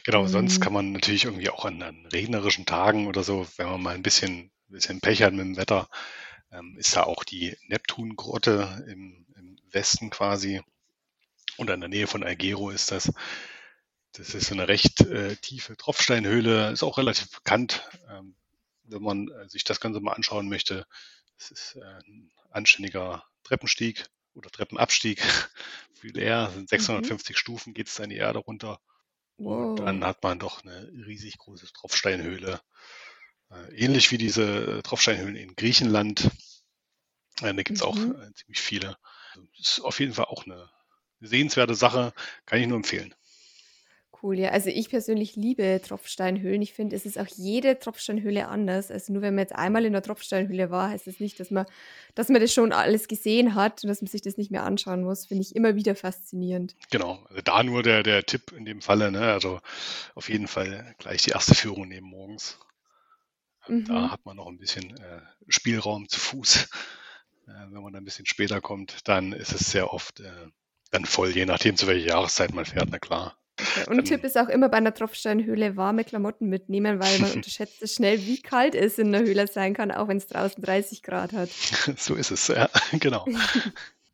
Genau, 0.04 0.26
sonst 0.26 0.56
Ähm. 0.56 0.60
kann 0.60 0.72
man 0.72 0.92
natürlich 0.92 1.24
irgendwie 1.26 1.48
auch 1.50 1.64
an, 1.64 1.80
an 1.80 2.06
regnerischen 2.06 2.66
Tagen 2.66 3.06
oder 3.06 3.22
so, 3.22 3.46
wenn 3.56 3.68
man 3.68 3.82
mal 3.82 3.94
ein 3.94 4.02
bisschen, 4.02 4.50
bisschen 4.68 5.00
Pech 5.00 5.22
hat 5.22 5.32
mit 5.32 5.44
dem 5.44 5.56
Wetter, 5.56 5.88
ähm, 6.52 6.76
ist 6.78 6.96
da 6.96 7.04
auch 7.04 7.24
die 7.24 7.56
Neptungrotte 7.66 8.84
im, 8.88 9.26
im 9.36 9.56
Westen 9.70 10.10
quasi. 10.10 10.60
Und 11.56 11.70
in 11.70 11.80
der 11.80 11.88
Nähe 11.88 12.06
von 12.06 12.22
Alghero 12.22 12.70
ist 12.70 12.90
das. 12.90 13.12
Das 14.12 14.34
ist 14.34 14.48
so 14.48 14.54
eine 14.54 14.68
recht 14.68 15.00
äh, 15.00 15.36
tiefe 15.36 15.76
Tropfsteinhöhle, 15.76 16.70
ist 16.70 16.82
auch 16.82 16.98
relativ 16.98 17.30
bekannt, 17.30 17.82
ähm, 18.10 18.36
wenn 18.84 19.02
man 19.02 19.28
äh, 19.28 19.48
sich 19.48 19.64
das 19.64 19.80
Ganze 19.80 20.00
mal 20.00 20.12
anschauen 20.12 20.48
möchte. 20.48 20.86
Es 21.38 21.50
ist 21.50 21.76
äh, 21.76 21.80
ein 22.06 22.30
anständiger 22.50 23.24
Treppenstieg 23.42 24.04
oder 24.34 24.50
Treppenabstieg. 24.50 25.22
Viel 25.94 26.18
eher, 26.18 26.50
sind 26.50 26.68
650 26.68 27.38
Stufen, 27.38 27.72
geht 27.72 27.88
es 27.88 27.94
da 27.94 28.04
in 28.04 28.10
die 28.10 28.16
Erde 28.16 28.38
runter. 28.40 28.80
Und 29.42 29.80
dann 29.80 30.00
Wow. 30.00 30.08
hat 30.08 30.22
man 30.22 30.38
doch 30.38 30.62
eine 30.62 30.88
riesig 31.06 31.38
große 31.38 31.72
Tropfsteinhöhle. 31.72 32.60
Äh, 33.52 33.74
ähnlich 33.74 34.10
wie 34.10 34.18
diese 34.18 34.78
äh, 34.78 34.82
Tropfsteinhöhlen 34.82 35.36
in 35.36 35.54
Griechenland. 35.56 36.30
Äh, 37.42 37.54
da 37.54 37.62
gibt's 37.62 37.82
auch 37.82 37.96
Mhm. 37.96 38.12
äh, 38.12 38.32
ziemlich 38.34 38.60
viele. 38.60 38.96
Also, 39.34 39.46
Ist 39.58 39.80
auf 39.80 40.00
jeden 40.00 40.14
Fall 40.14 40.26
auch 40.26 40.46
eine 40.46 40.68
sehenswerte 41.20 41.74
Sache, 41.74 42.12
kann 42.46 42.60
ich 42.60 42.66
nur 42.66 42.76
empfehlen. 42.76 43.14
Cool, 44.22 44.38
ja. 44.38 44.50
Also 44.50 44.68
ich 44.70 44.88
persönlich 44.88 45.34
liebe 45.34 45.80
Tropfsteinhöhlen. 45.84 46.62
Ich 46.62 46.74
finde, 46.74 46.94
es 46.94 47.06
ist 47.06 47.18
auch 47.18 47.26
jede 47.26 47.80
Tropfsteinhöhle 47.80 48.46
anders. 48.46 48.92
Also 48.92 49.12
nur 49.12 49.20
wenn 49.22 49.34
man 49.34 49.42
jetzt 49.42 49.54
einmal 49.54 49.84
in 49.84 49.92
der 49.92 50.02
Tropfsteinhöhle 50.02 50.70
war, 50.70 50.90
heißt 50.90 51.08
das 51.08 51.18
nicht, 51.18 51.40
dass 51.40 51.50
man, 51.50 51.66
dass 52.14 52.28
man 52.28 52.40
das 52.40 52.52
schon 52.54 52.72
alles 52.72 53.08
gesehen 53.08 53.56
hat 53.56 53.82
und 53.82 53.88
dass 53.88 54.00
man 54.00 54.06
sich 54.06 54.22
das 54.22 54.36
nicht 54.36 54.52
mehr 54.52 54.62
anschauen 54.62 55.02
muss. 55.02 55.26
Finde 55.26 55.42
ich 55.42 55.56
immer 55.56 55.74
wieder 55.74 55.96
faszinierend. 55.96 56.76
Genau, 56.92 57.24
also 57.30 57.42
da 57.42 57.64
nur 57.64 57.82
der, 57.82 58.04
der 58.04 58.24
Tipp 58.24 58.52
in 58.52 58.64
dem 58.64 58.80
Falle, 58.80 59.10
ne? 59.10 59.32
Also 59.32 59.60
auf 60.14 60.28
jeden 60.28 60.46
Fall 60.46 60.94
gleich 60.98 61.22
die 61.22 61.30
erste 61.30 61.56
Führung 61.56 61.88
nehmen 61.88 62.06
morgens. 62.06 62.60
Mhm. 63.68 63.84
Da 63.86 64.10
hat 64.10 64.24
man 64.24 64.36
noch 64.36 64.48
ein 64.48 64.58
bisschen 64.58 64.96
äh, 64.96 65.20
Spielraum 65.48 66.08
zu 66.08 66.18
Fuß. 66.18 66.68
Äh, 67.46 67.50
wenn 67.70 67.82
man 67.82 67.92
dann 67.92 68.02
ein 68.02 68.04
bisschen 68.04 68.26
später 68.26 68.60
kommt, 68.60 69.08
dann 69.08 69.32
ist 69.32 69.52
es 69.52 69.70
sehr 69.70 69.92
oft 69.92 70.20
äh, 70.20 70.30
dann 70.90 71.04
voll, 71.06 71.30
je 71.30 71.46
nachdem 71.46 71.76
zu 71.76 71.86
welcher 71.86 72.08
Jahreszeit 72.08 72.52
man 72.54 72.64
fährt, 72.64 72.88
na 72.90 72.98
klar. 72.98 73.36
Okay. 73.58 73.90
Und 73.90 73.96
Dann- 73.96 74.04
Tipp 74.04 74.24
ist 74.24 74.36
auch 74.38 74.48
immer 74.48 74.68
bei 74.68 74.78
einer 74.78 74.94
Tropfsteinhöhle 74.94 75.76
warme 75.76 76.04
Klamotten 76.04 76.48
mitnehmen, 76.48 77.00
weil 77.00 77.18
man 77.18 77.32
unterschätzt 77.36 77.82
es 77.82 77.94
schnell, 77.94 78.20
wie 78.26 78.40
kalt 78.40 78.74
es 78.74 78.98
in 78.98 79.12
der 79.12 79.22
Höhle 79.22 79.46
sein 79.46 79.74
kann, 79.74 79.90
auch 79.90 80.08
wenn 80.08 80.16
es 80.16 80.26
draußen 80.26 80.62
30 80.62 81.02
Grad 81.02 81.32
hat. 81.32 81.48
so 81.96 82.14
ist 82.14 82.30
es, 82.30 82.48
ja, 82.48 82.68
genau. 82.92 83.26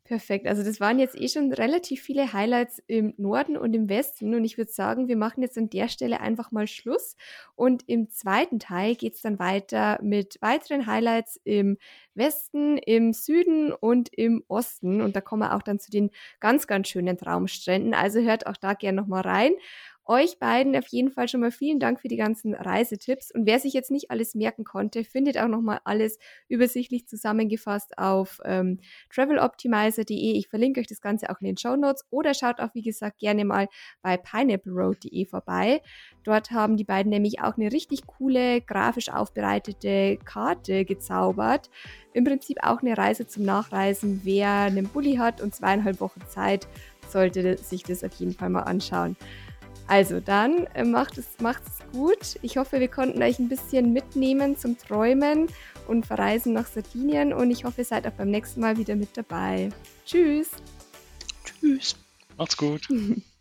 Perfekt. 0.09 0.47
Also 0.47 0.63
das 0.63 0.79
waren 0.79 0.97
jetzt 0.97 1.15
eh 1.15 1.27
schon 1.27 1.53
relativ 1.53 2.01
viele 2.01 2.33
Highlights 2.33 2.81
im 2.87 3.13
Norden 3.17 3.55
und 3.55 3.75
im 3.75 3.89
Westen. 3.89 4.33
Und 4.33 4.43
ich 4.43 4.57
würde 4.57 4.71
sagen, 4.71 5.07
wir 5.07 5.15
machen 5.15 5.43
jetzt 5.43 5.55
an 5.55 5.69
der 5.69 5.87
Stelle 5.87 6.19
einfach 6.19 6.51
mal 6.51 6.65
Schluss. 6.65 7.15
Und 7.55 7.83
im 7.87 8.09
zweiten 8.09 8.57
Teil 8.59 8.95
geht 8.95 9.13
es 9.13 9.21
dann 9.21 9.37
weiter 9.37 9.99
mit 10.01 10.39
weiteren 10.41 10.87
Highlights 10.87 11.39
im 11.43 11.77
Westen, 12.15 12.79
im 12.79 13.13
Süden 13.13 13.71
und 13.71 14.09
im 14.11 14.43
Osten. 14.47 14.99
Und 15.01 15.15
da 15.15 15.21
kommen 15.21 15.43
wir 15.43 15.53
auch 15.55 15.61
dann 15.61 15.77
zu 15.77 15.91
den 15.91 16.09
ganz, 16.39 16.65
ganz 16.65 16.87
schönen 16.87 17.15
Traumstränden. 17.15 17.93
Also 17.93 18.19
hört 18.19 18.47
auch 18.47 18.57
da 18.57 18.73
gerne 18.73 18.99
nochmal 18.99 19.21
rein. 19.21 19.51
Euch 20.09 20.39
beiden 20.39 20.75
auf 20.75 20.87
jeden 20.87 21.11
Fall 21.11 21.27
schon 21.27 21.41
mal 21.41 21.51
vielen 21.51 21.79
Dank 21.79 22.01
für 22.01 22.07
die 22.07 22.17
ganzen 22.17 22.55
Reisetipps. 22.55 23.29
Und 23.29 23.45
wer 23.45 23.59
sich 23.59 23.73
jetzt 23.73 23.91
nicht 23.91 24.09
alles 24.09 24.33
merken 24.33 24.63
konnte, 24.63 25.03
findet 25.03 25.37
auch 25.37 25.47
nochmal 25.47 25.81
alles 25.83 26.17
übersichtlich 26.47 27.07
zusammengefasst 27.07 27.95
auf 27.99 28.41
ähm, 28.43 28.79
traveloptimizer.de. 29.13 30.31
Ich 30.31 30.47
verlinke 30.47 30.79
euch 30.79 30.87
das 30.87 31.01
Ganze 31.01 31.29
auch 31.29 31.39
in 31.41 31.45
den 31.45 31.57
Show 31.57 31.75
Notes 31.75 32.07
oder 32.09 32.33
schaut 32.33 32.59
auch, 32.59 32.73
wie 32.73 32.81
gesagt, 32.81 33.19
gerne 33.19 33.45
mal 33.45 33.67
bei 34.01 34.17
pineappleroad.de 34.17 35.27
vorbei. 35.27 35.79
Dort 36.23 36.49
haben 36.49 36.75
die 36.75 36.85
beiden 36.85 37.11
nämlich 37.11 37.41
auch 37.41 37.55
eine 37.55 37.71
richtig 37.71 38.07
coole, 38.07 38.61
grafisch 38.61 39.09
aufbereitete 39.09 40.17
Karte 40.25 40.85
gezaubert. 40.85 41.69
Im 42.13 42.23
Prinzip 42.23 42.57
auch 42.63 42.81
eine 42.81 42.97
Reise 42.97 43.27
zum 43.27 43.43
Nachreisen. 43.43 44.21
Wer 44.23 44.49
einen 44.49 44.87
Bulli 44.87 45.17
hat 45.17 45.39
und 45.39 45.53
zweieinhalb 45.53 46.01
Wochen 46.01 46.21
Zeit, 46.27 46.67
sollte 47.07 47.57
sich 47.57 47.83
das 47.83 48.03
auf 48.03 48.13
jeden 48.13 48.33
Fall 48.33 48.49
mal 48.49 48.63
anschauen. 48.63 49.15
Also 49.89 50.19
dann 50.19 50.67
äh, 50.75 50.83
macht 50.83 51.17
es 51.17 51.25
macht's 51.41 51.79
gut. 51.91 52.37
Ich 52.43 52.57
hoffe, 52.57 52.79
wir 52.79 52.89
konnten 52.89 53.23
euch 53.23 53.39
ein 53.39 53.49
bisschen 53.49 53.91
mitnehmen 53.91 54.55
zum 54.55 54.77
Träumen 54.77 55.47
und 55.87 56.05
verreisen 56.05 56.53
nach 56.53 56.67
Sardinien 56.67 57.33
und 57.33 57.49
ich 57.49 57.63
hoffe, 57.63 57.81
ihr 57.81 57.85
seid 57.85 58.05
auch 58.05 58.11
beim 58.11 58.29
nächsten 58.29 58.61
Mal 58.61 58.77
wieder 58.77 58.95
mit 58.95 59.17
dabei. 59.17 59.69
Tschüss! 60.05 60.51
Tschüss. 61.43 61.95
Macht's 62.37 62.55
gut. 62.55 62.87